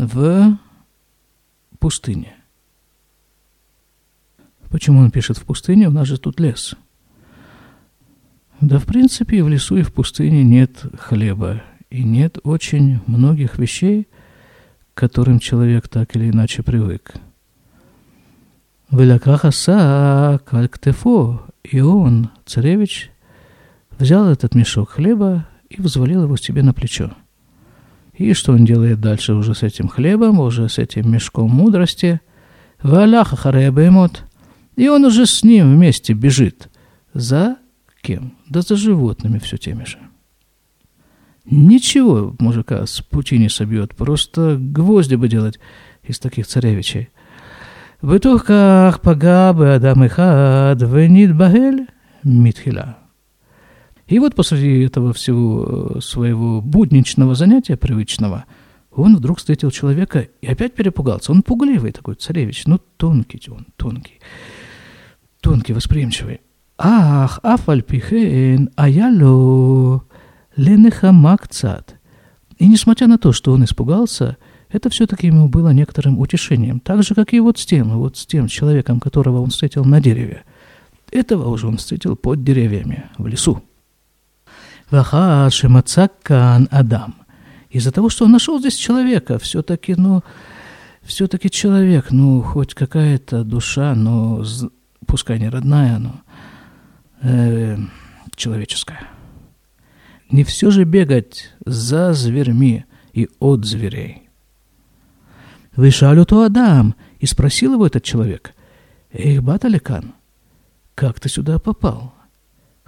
в 0.00 0.56
пустыне. 1.78 2.34
Почему 4.70 5.00
он 5.00 5.10
пишет 5.10 5.36
в 5.36 5.44
пустыне? 5.44 5.88
У 5.88 5.92
нас 5.92 6.06
же 6.06 6.18
тут 6.18 6.40
лес. 6.40 6.74
Да, 8.60 8.78
в 8.78 8.86
принципе, 8.86 9.38
и 9.38 9.42
в 9.42 9.48
лесу, 9.48 9.76
и 9.76 9.82
в 9.82 9.92
пустыне 9.92 10.44
нет 10.44 10.84
хлеба. 10.98 11.62
И 11.90 12.04
нет 12.04 12.38
очень 12.44 13.00
многих 13.06 13.58
вещей, 13.58 14.06
к 14.94 14.98
которым 14.98 15.38
человек 15.38 15.88
так 15.88 16.14
или 16.14 16.30
иначе 16.30 16.62
привык. 16.62 17.14
Велякахаса 18.90 20.40
кальктефо. 20.46 21.46
И 21.64 21.80
он, 21.80 22.30
царевич, 22.46 23.10
взял 23.98 24.28
этот 24.28 24.54
мешок 24.54 24.90
хлеба 24.90 25.46
и 25.68 25.80
взвалил 25.80 26.24
его 26.24 26.36
себе 26.36 26.62
на 26.62 26.72
плечо. 26.72 27.12
И 28.20 28.34
что 28.34 28.52
он 28.52 28.66
делает 28.66 29.00
дальше 29.00 29.32
уже 29.32 29.54
с 29.54 29.62
этим 29.62 29.88
хлебом, 29.88 30.40
уже 30.40 30.68
с 30.68 30.76
этим 30.76 31.10
мешком 31.10 31.50
мудрости? 31.50 32.20
Валяха 32.82 33.34
харебемот. 33.34 34.24
И 34.76 34.88
он 34.88 35.06
уже 35.06 35.24
с 35.24 35.42
ним 35.42 35.74
вместе 35.74 36.12
бежит. 36.12 36.68
За 37.14 37.56
кем? 38.02 38.34
Да 38.46 38.60
за 38.60 38.76
животными 38.76 39.38
все 39.38 39.56
теми 39.56 39.84
же. 39.84 39.96
Ничего 41.46 42.36
мужика 42.38 42.84
с 42.84 43.00
пути 43.00 43.38
не 43.38 43.48
собьет, 43.48 43.96
просто 43.96 44.58
гвозди 44.60 45.14
бы 45.14 45.26
делать 45.26 45.58
из 46.02 46.18
таких 46.18 46.46
царевичей. 46.46 47.08
Бытухках 48.02 49.00
погабы 49.00 49.72
адам 49.72 50.04
и 50.04 50.08
хад 50.08 50.82
венит 50.82 51.34
багель 51.34 51.86
митхила. 52.22 52.98
И 54.10 54.18
вот 54.18 54.34
после 54.34 54.84
этого 54.84 55.12
всего 55.12 55.94
э, 55.94 56.00
своего 56.00 56.60
будничного 56.60 57.36
занятия, 57.36 57.76
привычного, 57.76 58.44
он 58.90 59.16
вдруг 59.16 59.38
встретил 59.38 59.70
человека 59.70 60.26
и 60.40 60.48
опять 60.48 60.74
перепугался. 60.74 61.30
Он 61.30 61.42
пугливый 61.42 61.92
такой 61.92 62.16
царевич, 62.16 62.66
ну 62.66 62.80
тонкий 62.96 63.40
он, 63.48 63.68
тонкий, 63.76 64.18
тонкий, 65.40 65.72
восприимчивый. 65.72 66.40
Ах, 66.76 67.38
афальпихен, 67.44 68.70
аяло, 68.74 70.02
ленехамакцат. 70.56 71.94
И 72.58 72.66
несмотря 72.66 73.06
на 73.06 73.16
то, 73.16 73.32
что 73.32 73.52
он 73.52 73.62
испугался, 73.62 74.38
это 74.70 74.90
все-таки 74.90 75.28
ему 75.28 75.48
было 75.48 75.68
некоторым 75.72 76.18
утешением. 76.18 76.80
Так 76.80 77.04
же, 77.04 77.14
как 77.14 77.32
и 77.32 77.38
вот 77.38 77.58
с 77.60 77.64
тем, 77.64 77.90
вот 77.90 78.16
с 78.16 78.26
тем 78.26 78.48
человеком, 78.48 78.98
которого 78.98 79.40
он 79.40 79.50
встретил 79.50 79.84
на 79.84 80.00
дереве. 80.00 80.42
Этого 81.12 81.48
уже 81.48 81.68
он 81.68 81.76
встретил 81.76 82.16
под 82.16 82.42
деревьями, 82.42 83.04
в 83.16 83.28
лесу. 83.28 83.62
Вахар 84.90 85.52
Шемацаккан 85.52 86.68
Адам. 86.70 87.14
Из-за 87.70 87.92
того, 87.92 88.08
что 88.08 88.24
он 88.24 88.32
нашел 88.32 88.58
здесь 88.58 88.74
человека, 88.74 89.38
все-таки, 89.38 89.94
ну, 89.94 90.22
все-таки 91.02 91.48
человек, 91.48 92.10
ну, 92.10 92.42
хоть 92.42 92.74
какая-то 92.74 93.44
душа, 93.44 93.94
но 93.94 94.44
пускай 95.06 95.38
не 95.38 95.48
родная, 95.48 95.98
но 95.98 96.20
э, 97.22 97.76
человеческая. 98.34 99.08
Не 100.30 100.42
все 100.42 100.70
же 100.70 100.84
бегать 100.84 101.52
за 101.64 102.12
зверьми 102.12 102.84
и 103.12 103.28
от 103.38 103.64
зверей. 103.64 104.28
Вышалю 105.76 106.24
то 106.24 106.42
Адам, 106.42 106.96
и 107.20 107.26
спросил 107.26 107.74
его 107.74 107.86
этот 107.86 108.02
человек, 108.02 108.54
«Эх, 109.12 109.42
Баталикан, 109.42 110.14
как 110.96 111.20
ты 111.20 111.28
сюда 111.28 111.60
попал?» 111.60 112.14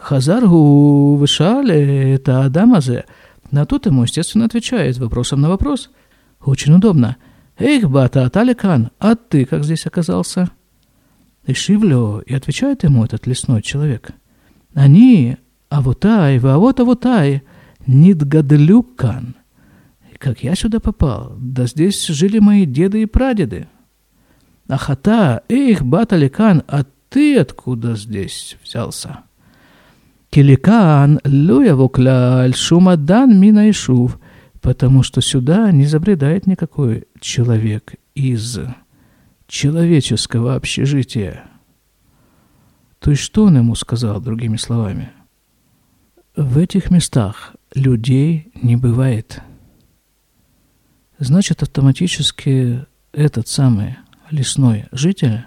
Хазаргу 0.03 1.15
вышали, 1.15 2.13
это 2.15 2.45
Адамазе. 2.45 3.05
На 3.53 3.67
тут 3.67 3.87
ему, 3.87 4.03
естественно, 4.03 4.47
отвечает 4.47 4.99
вопросом 4.99 5.41
на 5.41 5.49
вопрос. 5.49 5.91
Очень 6.45 6.75
удобно. 6.75 7.17
Эх, 7.57 7.89
бата, 7.89 8.29
Таликан, 8.29 8.91
а 8.99 9.15
ты 9.15 9.45
как 9.45 9.63
здесь 9.63 9.87
оказался? 9.87 10.51
И 11.47 11.55
Шивлю, 11.55 12.19
и 12.27 12.35
отвечает 12.35 12.83
ему 12.83 13.05
этот 13.05 13.29
лесной 13.29 13.63
человек. 13.63 14.11
Они, 14.75 15.37
авутай, 15.71 16.41
ваавот 16.41 16.81
авутай, 16.81 17.43
нидгадлюкан. 17.87 19.37
Как 20.19 20.43
я 20.43 20.57
сюда 20.57 20.81
попал? 20.81 21.37
Да 21.39 21.67
здесь 21.67 22.05
жили 22.09 22.41
мои 22.41 22.67
деды 22.67 23.03
и 23.03 23.07
прадеды. 23.07 23.69
Ахата, 24.69 25.45
эх, 25.49 25.83
баталикан, 25.83 26.65
а 26.67 26.85
ты 27.09 27.39
откуда 27.39 27.95
здесь 27.95 28.57
взялся? 28.65 29.21
Киликан 30.33 31.21
луяву 31.27 31.91
кляль 31.91 32.55
шумадан 32.55 33.39
мина 33.39 33.69
ишув, 33.69 34.19
потому 34.63 35.03
что 35.03 35.21
сюда 35.21 35.71
не 35.73 35.85
забредает 35.85 36.47
никакой 36.47 37.07
человек 37.21 37.97
из 38.15 38.59
человеческого 39.47 40.55
общежития. 40.55 41.45
То 42.99 43.11
есть 43.11 43.23
что 43.23 43.45
он 43.45 43.59
ему 43.59 43.75
сказал 43.75 44.23
другими 44.23 44.57
словами? 44.57 45.11
В 46.35 46.57
этих 46.57 46.91
местах 46.91 47.55
людей 47.75 48.51
не 48.55 48.77
бывает. 48.77 49.43
Значит, 51.19 51.63
автоматически 51.63 52.87
этот 53.13 53.49
самый 53.49 53.99
лесной 54.31 54.87
житель 54.93 55.45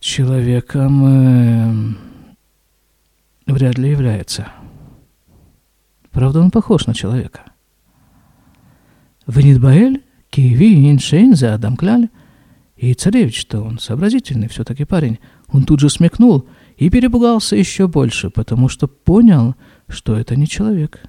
человеком 0.00 1.04
э, 1.04 2.05
вряд 3.46 3.78
ли 3.78 3.90
является. 3.90 4.48
Правда, 6.10 6.40
он 6.40 6.50
похож 6.50 6.86
на 6.86 6.94
человека. 6.94 7.40
Венитбаэль, 9.26 10.02
Киевин, 10.30 10.98
Шейн, 10.98 11.34
за 11.34 11.54
Адам 11.54 11.76
Кляль. 11.76 12.08
И 12.76 12.92
царевич-то 12.94 13.60
он 13.60 13.78
сообразительный 13.78 14.48
все-таки 14.48 14.84
парень. 14.84 15.18
Он 15.48 15.64
тут 15.64 15.80
же 15.80 15.88
смекнул 15.88 16.46
и 16.76 16.90
перепугался 16.90 17.56
еще 17.56 17.88
больше, 17.88 18.30
потому 18.30 18.68
что 18.68 18.86
понял, 18.86 19.54
что 19.88 20.16
это 20.16 20.36
не 20.36 20.46
человек. 20.46 21.00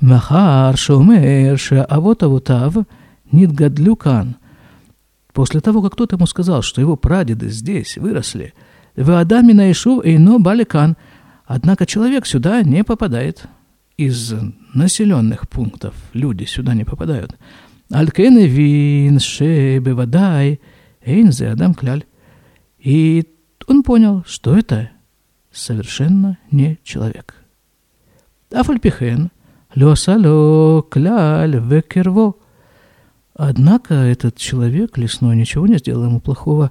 Махар 0.00 0.76
шумер 0.78 1.58
а 1.88 2.00
вот 2.00 2.22
авотав 2.22 2.74
нидгадлюкан. 3.32 4.36
После 5.32 5.60
того, 5.60 5.82
как 5.82 5.92
кто-то 5.92 6.16
ему 6.16 6.26
сказал, 6.26 6.62
что 6.62 6.80
его 6.80 6.96
прадеды 6.96 7.50
здесь 7.50 7.96
выросли– 7.98 8.54
в 9.00 9.18
Адаме 9.18 9.54
наишу 9.54 10.00
ино 10.04 10.38
баликан. 10.38 10.96
Однако 11.46 11.86
человек 11.86 12.26
сюда 12.26 12.62
не 12.62 12.84
попадает. 12.84 13.44
Из 13.96 14.32
населенных 14.74 15.48
пунктов 15.48 15.94
люди 16.12 16.44
сюда 16.44 16.74
не 16.74 16.84
попадают. 16.84 17.36
Алькены 17.90 18.46
вин 18.46 19.18
шебе 19.18 19.94
вадай 19.94 20.60
эйнзе 21.04 21.48
адам 21.48 21.74
кляль. 21.74 22.04
И 22.78 23.26
он 23.66 23.82
понял, 23.82 24.22
что 24.26 24.56
это 24.56 24.90
совершенно 25.50 26.38
не 26.50 26.78
человек. 26.84 27.34
Афальпихен, 28.52 29.30
лёсало 29.74 30.82
кляль 30.82 31.56
векерво. 31.56 32.34
Однако 33.34 33.94
этот 33.94 34.36
человек 34.36 34.98
лесной 34.98 35.36
ничего 35.36 35.66
не 35.66 35.78
сделал 35.78 36.04
ему 36.04 36.20
плохого, 36.20 36.70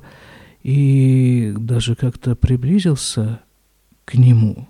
и 0.62 1.54
даже 1.58 1.96
как-то 1.96 2.36
приблизился 2.36 3.42
к 4.06 4.16
нему. 4.16 4.68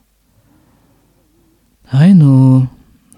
Айну, 1.91 2.69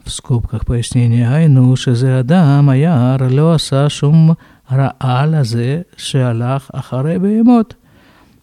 в 0.04 0.12
скобках 0.12 0.66
пояснение, 0.66 1.30
Айну 1.30 1.76
шезе 1.76 2.20
адам 2.20 2.70
аяр 2.70 3.22
ло 3.32 3.56
асашум 3.56 4.38
раала 4.68 5.44
зе 5.44 5.86
шеалах 5.98 6.64
ахаре. 6.70 7.20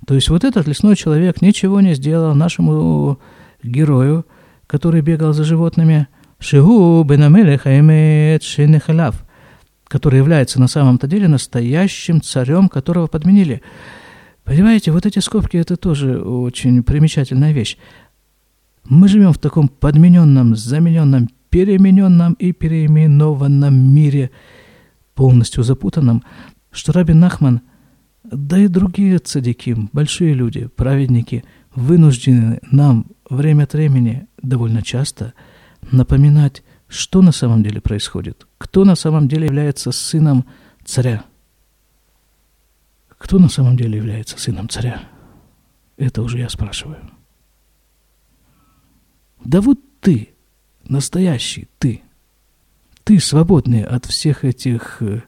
То 0.07 0.15
есть 0.15 0.29
вот 0.29 0.45
этот 0.45 0.67
лесной 0.67 0.97
человек 0.97 1.43
ничего 1.43 1.81
не 1.81 1.95
сделал 1.95 2.35
нашему 2.35 3.19
герою, 3.63 4.27
который 4.67 5.01
бегал 5.01 5.33
за 5.33 5.45
животными, 5.45 6.09
Шигу 6.41 7.03
бенамелех 7.03 7.67
аймет 7.67 8.45
шинехалав, 8.45 9.25
который 9.89 10.19
является 10.19 10.61
на 10.61 10.69
самом-то 10.69 11.09
деле 11.09 11.27
настоящим 11.27 12.23
царем, 12.23 12.69
которого 12.69 13.09
подменили. 13.09 13.61
Понимаете, 14.49 14.93
вот 14.93 15.05
эти 15.05 15.19
скобки– 15.19 15.57
это 15.59 15.77
тоже 15.77 16.23
очень 16.23 16.83
примечательная 16.83 17.53
вещь. 17.53 17.77
Мы 18.89 19.07
живем 19.07 19.35
в 19.35 19.39
таком 19.39 19.69
подмененном, 19.69 20.57
замененном, 20.57 21.29
перемененном 21.51 22.33
и 22.33 22.53
переименованном 22.53 23.75
мире, 23.75 24.31
полностью 25.15 25.65
запутанном, 25.65 26.25
что 26.71 26.93
Рабин 26.93 27.21
Нахман, 27.21 27.61
да 28.25 28.59
и 28.59 28.69
другие 28.69 29.19
цадики, 29.19 29.77
большие 29.93 30.33
люди, 30.33 30.67
праведники, 30.75 31.45
вынуждены 31.75 32.61
нам 32.71 33.05
время 33.29 33.65
от 33.65 33.75
времени, 33.75 34.29
довольно 34.41 34.83
часто, 34.83 35.35
напоминать, 35.93 36.63
что 36.89 37.21
на 37.21 37.33
самом 37.33 37.63
деле 37.63 37.83
происходит, 37.83 38.47
кто 38.57 38.87
на 38.87 38.95
самом 38.95 39.29
деле 39.29 39.45
является 39.45 39.93
сыном 39.93 40.47
царя. 40.87 41.25
Кто 43.19 43.39
на 43.39 43.49
самом 43.49 43.77
деле 43.77 43.99
является 43.99 44.39
сыном 44.39 44.69
царя? 44.69 45.03
Это 45.97 46.23
уже 46.23 46.39
я 46.39 46.49
спрашиваю. 46.49 47.11
Да 49.45 49.61
вот 49.61 49.79
ты, 50.01 50.35
настоящий 50.85 51.69
ты. 51.79 52.03
Ты 53.05 53.19
свободный 53.21 53.83
от 53.83 54.07
всех 54.07 54.45
этих... 54.45 55.03
Э, 55.03 55.23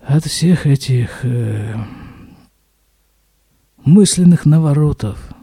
от 0.00 0.24
всех 0.26 0.66
этих 0.66 1.24
э, 1.24 1.74
мысленных 3.84 4.44
наворотов. 4.44 5.34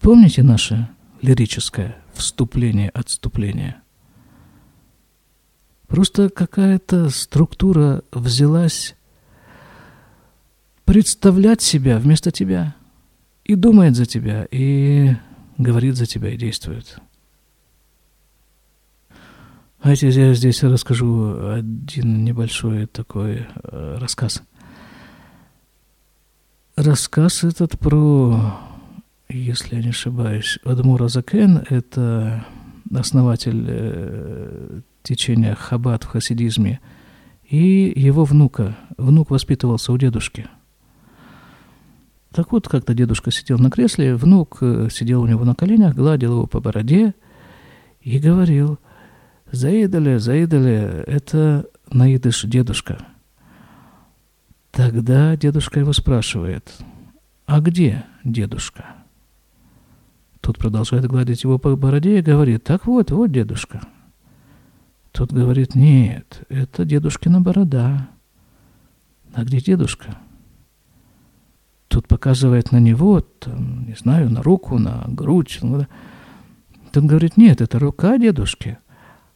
Помните 0.00 0.42
наше 0.42 0.88
лирическое 1.22 2.02
вступление-отступление? 2.14 3.82
Просто 5.88 6.28
какая-то 6.28 7.08
структура 7.08 8.02
взялась 8.12 8.94
представлять 10.84 11.62
себя 11.62 11.98
вместо 11.98 12.30
тебя 12.30 12.76
и 13.44 13.54
думает 13.54 13.96
за 13.96 14.04
тебя, 14.04 14.46
и 14.50 15.16
говорит 15.56 15.96
за 15.96 16.04
тебя, 16.04 16.30
и 16.30 16.36
действует. 16.36 16.98
Знаете, 19.82 20.08
я 20.10 20.34
здесь 20.34 20.62
расскажу 20.62 21.52
один 21.52 22.24
небольшой 22.24 22.86
такой 22.86 23.46
э, 23.62 23.96
рассказ. 23.98 24.42
Рассказ 26.76 27.44
этот 27.44 27.78
про, 27.78 28.60
если 29.28 29.76
я 29.76 29.82
не 29.82 29.88
ошибаюсь, 29.90 30.58
Адмура 30.64 31.08
Закен, 31.08 31.64
это 31.70 32.44
основатель 32.94 33.64
э, 33.68 34.80
течения 35.08 35.54
Хаббат 35.54 36.04
в 36.04 36.08
хасидизме, 36.08 36.80
и 37.48 37.92
его 37.96 38.24
внука. 38.24 38.76
Внук 38.96 39.30
воспитывался 39.30 39.92
у 39.92 39.98
дедушки. 39.98 40.46
Так 42.32 42.52
вот, 42.52 42.68
как-то 42.68 42.94
дедушка 42.94 43.30
сидел 43.30 43.58
на 43.58 43.70
кресле, 43.70 44.14
внук 44.14 44.58
э, 44.60 44.88
сидел 44.90 45.22
у 45.22 45.26
него 45.26 45.44
на 45.44 45.54
коленях, 45.54 45.94
гладил 45.94 46.34
его 46.34 46.46
по 46.46 46.60
бороде 46.60 47.14
и 48.02 48.18
говорил, 48.18 48.78
«Заидали, 49.50 50.18
заидали, 50.18 51.04
это 51.06 51.66
наидыш 51.90 52.42
дедушка». 52.42 52.98
Тогда 54.70 55.36
дедушка 55.36 55.80
его 55.80 55.94
спрашивает, 55.94 56.70
«А 57.46 57.60
где 57.60 58.04
дедушка?» 58.24 58.84
Тот 60.42 60.58
продолжает 60.58 61.06
гладить 61.06 61.44
его 61.44 61.58
по 61.58 61.74
бороде 61.76 62.18
и 62.18 62.22
говорит, 62.22 62.62
«Так 62.62 62.86
вот, 62.86 63.10
вот 63.10 63.32
дедушка». 63.32 63.80
Тот 65.12 65.32
говорит, 65.32 65.74
нет, 65.74 66.44
это 66.48 66.84
дедушкина 66.84 67.40
борода. 67.40 68.08
А 69.32 69.44
где 69.44 69.60
дедушка? 69.60 70.18
Тут 71.88 72.06
показывает 72.06 72.70
на 72.70 72.78
него, 72.78 73.20
там, 73.20 73.86
не 73.86 73.94
знаю, 73.94 74.30
на 74.30 74.42
руку, 74.42 74.78
на 74.78 75.04
грудь. 75.08 75.60
Тот 76.92 77.04
говорит, 77.04 77.36
нет, 77.36 77.60
это 77.60 77.78
рука 77.78 78.18
дедушки. 78.18 78.78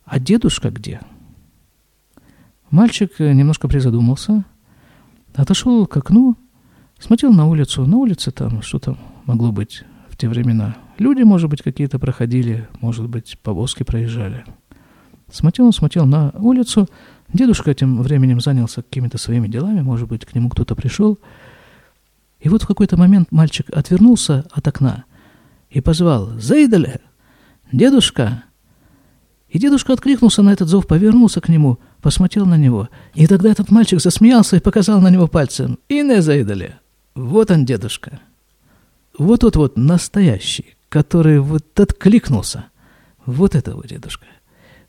А 0.04 0.20
дедушка 0.20 0.70
где? 0.70 1.00
Мальчик 2.70 3.18
немножко 3.18 3.68
призадумался, 3.68 4.44
отошел 5.34 5.86
к 5.86 5.96
окну, 5.96 6.36
смотрел 6.98 7.32
на 7.32 7.46
улицу. 7.46 7.86
На 7.86 7.96
улице 7.96 8.30
там, 8.30 8.62
что 8.62 8.78
там 8.78 8.98
могло 9.24 9.52
быть 9.52 9.84
в 10.08 10.16
те 10.16 10.28
времена? 10.28 10.76
Люди, 10.98 11.22
может 11.22 11.50
быть, 11.50 11.62
какие-то 11.62 11.98
проходили, 11.98 12.68
может 12.80 13.08
быть, 13.08 13.38
повозки 13.42 13.82
проезжали. 13.82 14.44
Смотрел, 15.32 15.72
смотрел 15.72 16.04
на 16.04 16.30
улицу. 16.34 16.88
Дедушка 17.32 17.74
тем 17.74 18.02
временем 18.02 18.40
занялся 18.40 18.82
какими-то 18.82 19.16
своими 19.16 19.48
делами, 19.48 19.80
может 19.80 20.06
быть, 20.06 20.26
к 20.26 20.34
нему 20.34 20.50
кто-то 20.50 20.74
пришел. 20.74 21.18
И 22.40 22.48
вот 22.50 22.62
в 22.62 22.66
какой-то 22.66 22.98
момент 22.98 23.32
мальчик 23.32 23.66
отвернулся 23.72 24.44
от 24.52 24.68
окна 24.68 25.04
и 25.70 25.80
позвал 25.80 26.38
«Заидале! 26.38 27.00
Дедушка!» 27.72 28.44
И 29.48 29.58
дедушка 29.58 29.94
откликнулся 29.94 30.42
на 30.42 30.50
этот 30.52 30.68
зов, 30.68 30.86
повернулся 30.86 31.40
к 31.40 31.48
нему, 31.48 31.78
посмотрел 32.02 32.46
на 32.46 32.56
него. 32.56 32.88
И 33.14 33.26
тогда 33.26 33.50
этот 33.50 33.70
мальчик 33.70 34.00
засмеялся 34.00 34.56
и 34.56 34.60
показал 34.60 35.00
на 35.00 35.08
него 35.08 35.28
пальцем. 35.28 35.78
«И 35.88 36.02
не 36.02 36.20
заидали! 36.20 36.76
Вот 37.14 37.50
он, 37.50 37.64
дедушка!» 37.64 38.20
Вот 39.18 39.40
тот 39.40 39.56
вот 39.56 39.76
настоящий, 39.76 40.74
который 40.88 41.38
вот 41.38 41.78
откликнулся. 41.78 42.66
Вот 43.24 43.54
это 43.54 43.74
вот 43.74 43.86
дедушка. 43.86 44.26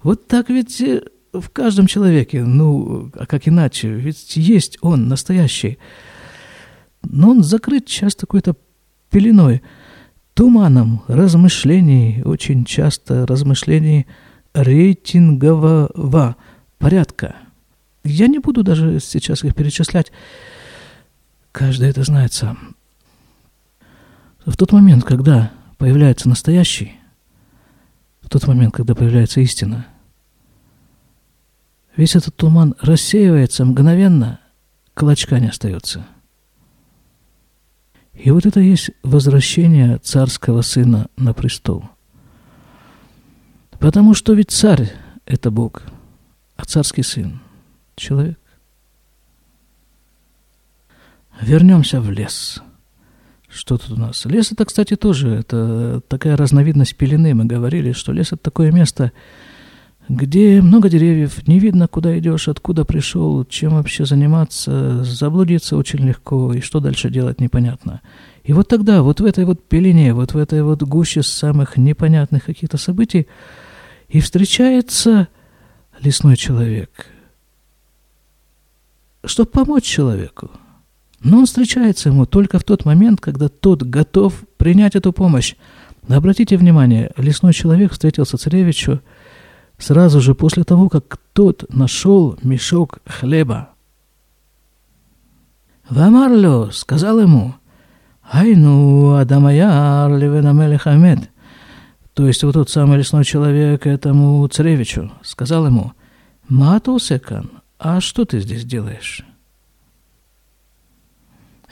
Вот 0.04 0.28
так 0.28 0.50
ведь 0.50 0.82
э, 0.82 1.02
в 1.32 1.50
каждом 1.50 1.88
человеке, 1.88 2.44
ну, 2.44 3.10
а 3.16 3.26
как 3.26 3.48
иначе, 3.48 3.90
ведь 3.90 4.36
есть 4.36 4.78
он 4.82 5.08
настоящий. 5.08 5.80
Но 7.02 7.32
он 7.32 7.44
закрыт 7.44 7.86
часто 7.86 8.22
какой-то 8.22 8.56
пеленой, 9.10 9.62
туманом 10.34 11.04
размышлений, 11.08 12.22
очень 12.24 12.66
часто 12.66 13.26
размышлений 13.26 14.06
рейтингового 14.54 16.36
порядка. 16.78 17.36
Я 18.04 18.28
не 18.28 18.40
буду 18.40 18.64
даже 18.64 19.00
сейчас 19.00 19.44
их 19.44 19.56
перечислять. 19.56 20.12
Каждый 21.52 21.90
это 21.90 22.04
знает 22.04 22.34
сам. 22.34 22.76
В 24.46 24.58
тот 24.58 24.74
момент, 24.74 25.06
когда 25.06 25.52
появляется 25.78 26.28
настоящий, 26.28 26.94
в 28.22 28.30
тот 28.30 28.46
момент, 28.48 28.74
когда 28.74 28.96
появляется 28.96 29.40
истина– 29.40 29.88
Весь 31.96 32.16
этот 32.16 32.36
туман 32.36 32.76
рассеивается 32.82 33.66
мгновенно, 33.66 34.40
клочка 34.94 35.40
не 35.40 35.50
остается. 35.50 36.06
И 38.14 38.32
вот 38.32 38.46
это 38.46 38.60
есть 38.60 38.92
возвращение 39.04 39.98
царского 39.98 40.62
сына 40.62 41.08
на 41.18 41.34
престол. 41.34 41.90
Потому 43.80 44.14
что 44.14 44.34
ведь 44.34 44.52
царь– 44.52 44.92
это 45.26 45.52
Бог, 45.52 45.84
а 46.56 46.66
царский 46.66 47.04
сын– 47.04 47.42
человек. 47.96 48.40
Вернемся 51.42 52.00
в 52.00 52.10
лес. 52.12 52.62
Что 53.50 53.78
тут 53.78 53.92
у 53.92 53.96
нас? 53.98 54.26
Лес 54.26 54.52
это, 54.52 54.66
кстати, 54.66 54.96
тоже 54.96 55.30
это 55.30 56.02
такая 56.08 56.38
разновидность 56.38 56.96
пелены. 56.96 57.36
Мы 57.36 57.46
говорили, 57.46 57.92
что 57.92 58.12
лес 58.12 58.28
это 58.28 58.38
такое 58.38 58.72
место, 58.72 59.12
где 60.10 60.62
много 60.62 60.90
деревьев, 60.90 61.48
не 61.48 61.60
видно, 61.60 61.88
куда 61.88 62.18
идешь, 62.18 62.48
откуда 62.48 62.84
пришел, 62.84 63.46
чем 63.46 63.76
вообще 63.76 64.06
заниматься, 64.06 65.04
заблудиться 65.04 65.78
очень 65.78 66.00
легко, 66.00 66.54
и 66.54 66.60
что 66.60 66.80
дальше 66.80 67.10
делать 67.10 67.40
непонятно. 67.40 68.02
И 68.44 68.52
вот 68.52 68.68
тогда, 68.68 69.02
вот 69.02 69.22
в 69.22 69.26
этой 69.26 69.46
вот 69.46 69.64
пелене, 69.64 70.14
вот 70.14 70.34
в 70.34 70.38
этой 70.38 70.62
вот 70.62 70.84
гуще 70.84 71.24
самых 71.24 71.78
непонятных 71.78 72.44
каких-то 72.44 72.78
событий, 72.78 73.28
и 74.10 74.20
встречается 74.20 75.30
лесной 76.02 76.36
человек, 76.36 77.08
чтобы 79.24 79.50
помочь 79.50 79.86
человеку. 79.86 80.52
Но 81.22 81.38
он 81.40 81.46
встречается 81.46 82.10
ему 82.10 82.26
только 82.26 82.60
в 82.60 82.66
тот 82.66 82.84
момент, 82.84 83.22
когда 83.22 83.48
тот 83.48 83.84
готов 83.84 84.44
принять 84.58 84.96
эту 84.96 85.14
помощь. 85.14 85.56
Обратите 86.10 86.58
внимание, 86.58 87.12
лесной 87.16 87.54
человек 87.54 87.94
встретился 87.94 88.38
царевичу– 88.38 89.00
сразу 89.78 90.22
же 90.22 90.36
после 90.36 90.64
того, 90.64 90.90
как 90.90 91.18
тот 91.34 91.66
нашел 91.74 92.38
мешок 92.42 93.00
хлеба. 93.06 93.70
Вамарло 95.90 96.70
сказал 96.72 97.20
ему, 97.20 97.56
«Айну 98.32 99.16
Адамаяр 99.16 100.16
Левенамеле 100.16 100.78
Хамед». 100.78 101.30
То 102.14 102.28
есть 102.28 102.44
вот 102.44 102.54
тот 102.54 102.70
самый 102.70 103.00
лесной 103.00 103.26
человек 103.26 103.88
этому 103.88 104.48
царевичу 104.48 105.12
сказал 105.24 105.66
ему, 105.66 105.94
«Матусекан, 106.48 107.50
а 107.80 108.00
что 108.00 108.26
ты 108.26 108.40
здесь 108.40 108.64
делаешь?» 108.64 109.26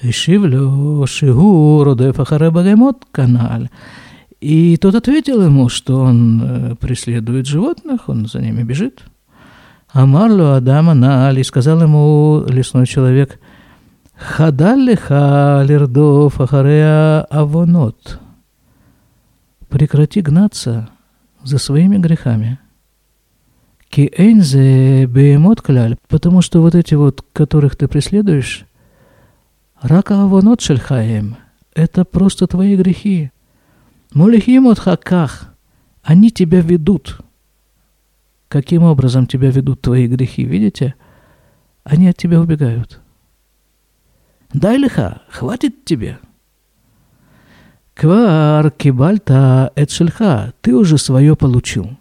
Ишивлю 0.02 1.06
Шигу 1.06 1.84
Родефа 1.84 2.26
Харебагемот 2.26 3.06
канал. 3.12 3.68
И 4.41 4.75
тот 4.77 4.95
ответил 4.95 5.43
ему, 5.43 5.69
что 5.69 6.01
он 6.01 6.41
э, 6.43 6.75
преследует 6.75 7.45
животных, 7.45 8.10
он 8.10 8.25
за 8.25 8.41
ними 8.41 8.63
бежит. 8.63 9.04
Амарлу 9.93 10.54
Адама 10.54 10.95
Нали 10.95 11.43
сказал 11.43 11.82
ему 11.84 12.43
лесной 12.47 12.88
человек, 12.88 13.39
Хадаллиха 14.15 15.63
лирдов 15.67 16.41
ахарея 16.41 17.21
авонот. 17.23 18.19
Прекрати 19.69 20.21
гнаться 20.21 20.89
за 21.43 21.60
своими 21.60 21.97
грехами. 21.97 22.60
Ки 23.89 24.12
эйнзе 24.15 25.06
беемот 25.06 25.62
кляль, 25.62 25.97
потому 26.08 26.41
что 26.41 26.62
вот 26.62 26.73
эти 26.73 26.95
вот, 26.95 27.23
которых 27.34 27.75
ты 27.75 27.88
преследуешь, 27.88 28.65
рака 29.82 30.23
авонот 30.23 30.62
шельхаем, 30.62 31.36
это 31.75 32.06
просто 32.06 32.47
твои 32.47 32.75
грехи. 32.75 33.32
Мулихим 34.13 34.67
от 34.67 34.80
хаках. 34.80 35.54
Они 36.04 36.32
тебя 36.32 36.62
ведут. 36.62 37.19
Каким 38.50 38.84
образом 38.84 39.28
тебя 39.28 39.50
ведут 39.52 39.82
твои 39.82 40.08
грехи, 40.08 40.43
видите? 40.43 40.95
Они 41.84 42.10
от 42.10 42.17
тебя 42.17 42.41
убегают. 42.41 43.00
Дай 44.54 44.78
лиха, 44.78 45.21
хватит 45.30 45.86
тебе. 45.86 46.19
Квар 47.93 48.71
кибальта 48.71 49.71
эт 49.76 49.91
ты 50.62 50.76
уже 50.76 50.97
свое 50.97 51.36
получил. 51.36 51.97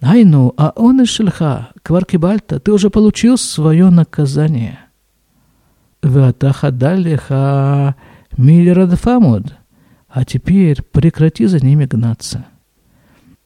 Айну, 0.00 0.52
а 0.56 0.72
он 0.74 1.02
из 1.02 1.08
шельха, 1.08 1.70
квар 1.82 2.04
кибальта, 2.04 2.58
ты 2.58 2.72
уже 2.72 2.90
получил 2.90 3.38
свое 3.38 3.90
наказание. 3.90 4.80
Ватаха 6.02 6.70
далиха 6.70 7.94
милирадфамуд, 8.36 9.54
а 10.16 10.24
теперь 10.24 10.82
прекрати 10.82 11.44
за 11.44 11.62
ними 11.62 11.84
гнаться. 11.84 12.46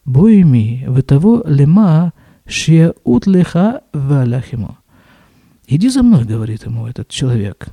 Бойми, 0.05 0.85
в 0.87 1.03
того 1.03 1.43
лема 1.45 2.13
шеут 2.47 3.27
леха 3.27 3.83
валяхиму. 3.93 4.79
Иди 5.67 5.89
за 5.89 6.05
мной, 6.05 6.25
говорит 6.25 6.67
ему 6.67 6.87
этот 6.87 7.09
человек, 7.09 7.71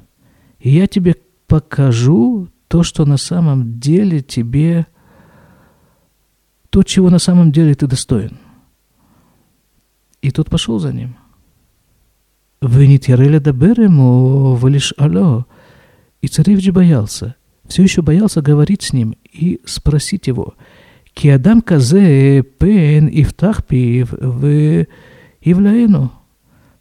и 0.58 0.72
я 0.72 0.88
тебе 0.88 1.16
покажу 1.46 2.48
то, 2.68 2.82
что 2.82 3.06
на 3.06 3.18
самом 3.18 3.80
деле 3.80 4.22
тебе, 4.22 4.88
то, 6.72 6.82
чего 6.82 7.12
на 7.12 7.20
самом 7.20 7.52
деле 7.52 7.76
ты 7.76 7.86
достоин. 7.86 8.40
И 10.24 10.32
тот 10.32 10.50
пошел 10.50 10.80
за 10.80 10.92
ним. 10.92 11.16
Вы 12.62 12.88
не 12.88 12.98
тирели 12.98 13.38
дабер 13.38 13.80
ему, 13.80 14.56
вы 14.56 14.72
лишь 14.72 14.92
алло. 14.98 15.46
И 16.22 16.28
царевич 16.28 16.72
боялся, 16.72 17.36
все 17.68 17.84
еще 17.84 18.02
боялся 18.02 18.42
говорить 18.42 18.84
с 18.84 18.94
ним 18.94 19.16
и 19.32 19.60
спросить 19.66 20.28
его. 20.28 20.56
«Киадам 21.14 21.62
казе 21.62 22.44
пен 22.44 23.10
ифтах 23.12 23.66
пив 23.66 24.12
в 24.12 24.86
ивляину». 25.42 26.12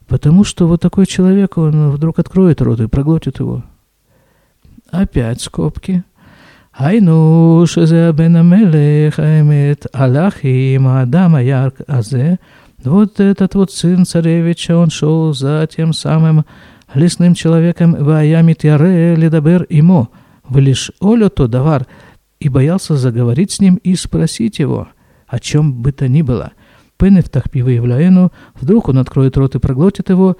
Потому 0.07 0.45
что 0.45 0.69
вот 0.69 0.81
такой 0.81 1.07
человек, 1.07 1.59
он 1.59 1.91
вдруг 1.91 2.19
откроет 2.19 2.63
рот 2.63 2.81
и 2.81 2.87
проглотит 2.87 3.41
его. 3.41 3.65
Опять 4.91 5.41
скобки. 5.41 6.05
Айну 6.73 7.65
шезе 7.67 8.13
бенамелех 8.13 9.19
аймет 9.19 9.87
аллахи 9.93 10.77
маадама 10.77 11.43
ярк 11.43 11.77
азе. 11.89 12.39
Вот 12.85 13.19
этот 13.19 13.57
вот 13.57 13.73
сын 13.73 14.05
царевича, 14.05 14.77
он 14.77 14.91
шел 14.91 15.33
за 15.33 15.69
тем 15.75 15.93
самым 15.93 16.45
лесным 16.95 17.35
человеком 17.35 17.95
в 17.95 18.05
Ваями 18.05 18.57
яре 18.63 19.17
Ледабер 19.17 19.65
Имо– 19.69 20.09
в 20.49 20.59
лишь 20.59 20.91
Олю 21.01 21.31
то 21.31 21.49
давар, 21.49 21.87
и 22.39 22.49
боялся 22.49 22.97
заговорить 22.97 23.53
с 23.53 23.61
ним 23.61 23.77
и 23.77 23.95
спросить 23.95 24.59
его, 24.59 24.89
о 25.27 25.39
чем 25.39 25.83
бы 25.83 25.93
то 25.93 26.09
ни 26.09 26.23
было. 26.23 26.53
Пен 26.99 27.21
в 27.23 27.29
тахпиве 27.29 27.75
являену, 27.75 28.33
вдруг 28.55 28.89
он 28.89 28.99
откроет 28.99 29.37
рот 29.37 29.55
и 29.55 29.59
проглотит 29.59 30.11
его, 30.11 30.37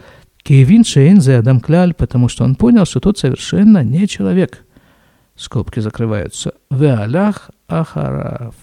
Кевин 0.47 0.85
Шейн 0.85 1.21
за 1.21 1.39
Адам 1.39 1.61
Кляль, 1.61 1.93
потому 1.93 2.29
что 2.29 2.45
он 2.45 2.55
понял, 2.55 2.85
что 2.85 3.01
тот 3.01 3.19
совершенно 3.19 3.83
не 3.83 4.07
человек. 4.07 4.65
Скобки 5.35 5.81
закрываются. 5.81 6.53
Веалях 6.71 7.51
Ахараф. 7.67 8.55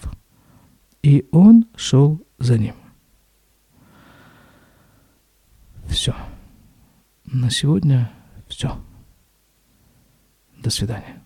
И 1.01 1.27
он 1.31 1.65
шел 1.75 2.25
за 2.39 2.57
ним. 2.57 2.75
Все. 5.87 6.15
На 7.25 7.49
сегодня 7.49 8.09
все. 8.47 8.77
До 10.57 10.69
свидания. 10.69 11.22